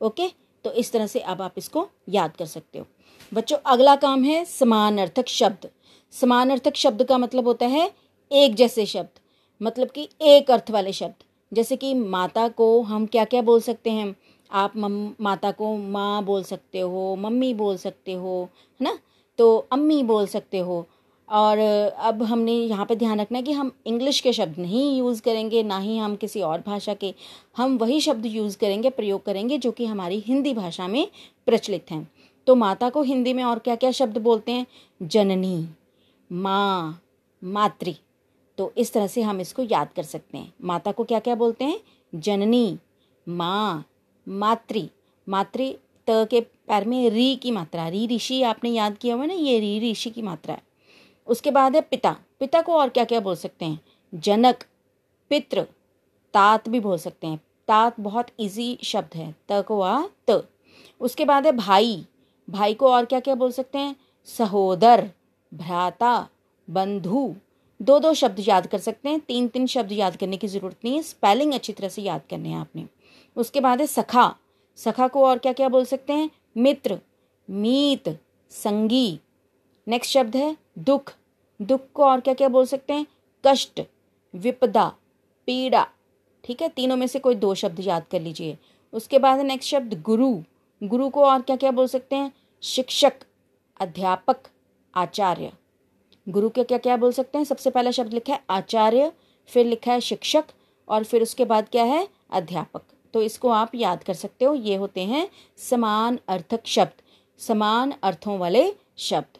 [0.00, 0.39] ओके?
[0.64, 2.86] तो इस तरह से अब आप इसको याद कर सकते हो।
[3.34, 5.68] बच्चों, अगला काम है समानार्थक शब्द।
[6.12, 7.90] समानार्थक शब्द का मतलब होता है
[8.30, 9.18] एक जैसे शब्द
[9.60, 13.90] मतलब कि एक अर्थ वाले शब्द। जैसे कि माता को हम क्या क्या बोल सकते
[13.90, 14.16] हैं?
[14.52, 18.48] आप मम, माता को माँ बोल सकते हो, मम्मी बोल सकते हो,
[18.80, 18.98] है ना?
[19.38, 20.86] तो अम्मी बोल सकते हो
[21.30, 21.58] और
[21.98, 25.62] अब हमने यहाँ पे ध्यान रखना है कि हम इंग्लिश के शब्द नहीं यूज़ करेंगे,
[25.62, 27.14] ना ही हम किसी और भाषा के।
[27.56, 31.08] हम वही शब्द यूज़ करेंगे, प्रयोग करेंगे, जो कि हमारी हिंदी भाषा में
[31.46, 32.10] प्रचलित हैं।
[32.46, 34.66] तो माता को हिंदी में और क्या क्या शब्द बोलते हैं?
[35.02, 35.68] जननी,
[36.32, 37.02] माँ,
[37.44, 37.92] मातृ।
[38.58, 41.64] तो इस तरह से हम इसको याद कर सकते हैं। माता को क्या क्या बोलते
[41.64, 41.80] हैं?
[42.14, 42.78] जननी,
[43.28, 43.84] माँ,
[44.28, 44.80] मातृ।
[45.28, 45.72] मातृ
[46.08, 49.34] त के पैर में री की मात्रा, री ऋषि आपने याद किया हुआ ना?
[49.34, 50.69] ये री ऋषि की मात्रा है।
[51.30, 53.80] उसके बाद है पिता। पिता को और क्या क्या बोल सकते हैं?
[54.14, 54.64] जनक
[55.30, 55.62] पित्र
[56.34, 60.48] तात भी बोल सकते हैं। तात बहुत इजी शब्द है। त को आ त।
[61.00, 62.06] उसके बाद है भाई।
[62.50, 63.96] भाई को और क्या क्या बोल सकते हैं?
[64.26, 65.10] सहोदर,
[65.54, 66.28] भ्राता,
[66.70, 67.34] बंधु।
[67.82, 70.96] दो दो शब्द याद कर सकते हैं। तीन तीन शब्द याद करने की ज़रूरत नहीं
[70.96, 72.86] है। स्पेलिंग अच्छी तरह से याद करने हैं आपने।
[73.36, 74.36] उसके बाद है सखा।
[74.76, 76.30] सखा को और क्या क्या बोल सकते हैं?
[76.56, 77.00] मित्र,
[77.50, 78.18] मीत,
[78.50, 79.20] संगी।
[79.88, 81.14] नेक्स्ट शब्द है दुख।
[81.62, 83.06] दुख को और क्या क्या बोल सकते हैं?
[83.46, 83.82] कष्ट,
[84.34, 84.94] विपदा,
[85.46, 85.88] पीड़ा।
[86.44, 86.68] ठीक है?
[86.68, 88.58] तीनों में से कोई दो शब्द याद कर लीजिए।
[88.92, 90.42] उसके बाद नेक्स्ट शब्द गुरु।
[90.82, 92.32] गुरु को और क्या क्या बोल सकते हैं?
[92.62, 93.12] शिक्षक,
[93.80, 94.36] अध्यापक,
[94.94, 95.52] आचार्य।
[96.28, 97.44] गुरु के क्या क्या बोल सकते हैं?
[97.44, 99.12] सबसे पहला शब्द लिखा है आचार्य,
[99.46, 100.44] फिर लिखा है शिक्षक,
[100.88, 102.08] और फिर उसके बाद क्या है?
[102.30, 102.82] अध्यापक।
[103.14, 107.02] तो इसको आप याद कर सकते हो। ये होते हैं समान अर्थक शब्द।
[107.40, 109.39] समान अर्थों वाले शब्द।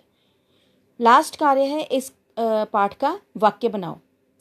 [1.01, 3.97] लास्ट कार्य है इस पाठ का वाक्य बनाओ।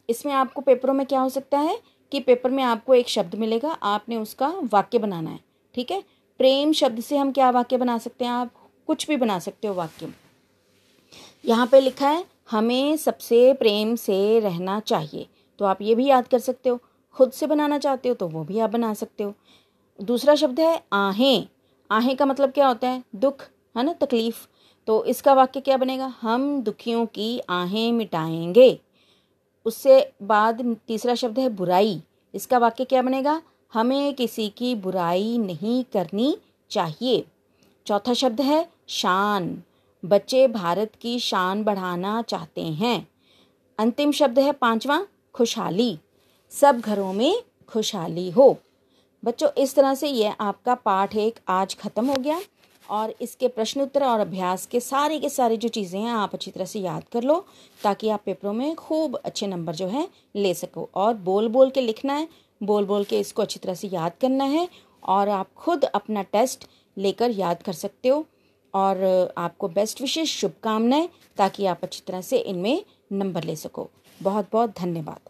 [0.10, 1.80] इसमें आपको पेपरों में क्या हो सकता है
[2.12, 5.40] कि पेपर में आपको एक शब्द मिलेगा, आपने उसका वाक्य बनाना है,
[5.76, 6.02] ठीक है?
[6.40, 8.52] प्रेम शब्द से हम क्या वाक्य बना सकते हैं आप?
[8.88, 10.14] कुछ भी बना सकते हो वाक्य।
[11.46, 15.28] यहाँ पे लिखा है, हमें सबसे प्रेम से रहना चाहिए।
[15.60, 16.80] तो आप ये भी याद कर सकते हो,
[17.18, 19.34] खुद से बनाना चाहते हो तो वो भी आप बना सकते हो।
[20.00, 21.48] दूसरा शब्द है, आहें।
[21.90, 23.04] आहें का मतलब क्या होता है?
[23.16, 23.94] दुख, है ना?
[23.96, 24.48] तकलीफ़।
[24.90, 26.14] तो इसका वाक्य क्या बनेगा?
[26.22, 28.80] हम दुखियों की आहें मिटाएँगे।
[29.66, 32.02] उससे बाद तीसरा शब्द है बुराई।
[32.36, 33.42] इसका वाक्य क्या बनेगा?
[33.74, 36.38] हमें किसी की बुराई नहीं करनी
[36.70, 37.26] चाहिए।
[37.86, 39.64] चौथा शब्द है शान।
[40.06, 43.08] बच्चे भारत की शान बढ़ाना चाहते हैं।
[43.80, 46.00] अंतिम शब्द है पांचवा, खुशहाली।
[46.52, 48.58] सब घरों में खुशहाली हो।
[49.26, 52.42] बच्चों, इस तरह से यह आपका पाठ एक आज ख़त्म हो गया।
[52.90, 56.52] और इसके प्रश्न उत्तर और अभ्यास के सारे के सारे जो चीज़ें हैं, आप अच्छी
[56.52, 57.46] तरह से याद कर लो,
[57.82, 61.82] ताकि आप पेपरों में खूब अच्छे नंबर जो है ले सको। और बोल बोल के
[61.82, 62.28] लिखना है,
[62.62, 64.68] बोल बोल के इसको अच्छी तरह से याद करना है,
[65.04, 66.68] और आप खुद अपना टेस्ट
[66.98, 68.26] लेकर याद कर सकते हो।
[68.74, 72.84] और आपको बेस्ट विशेष शुभकामनाएँ, ताकि आप अच्छी तरह से इनमें
[73.14, 75.29] नंबर ले सको। बहुत बहुत धन्यवाद।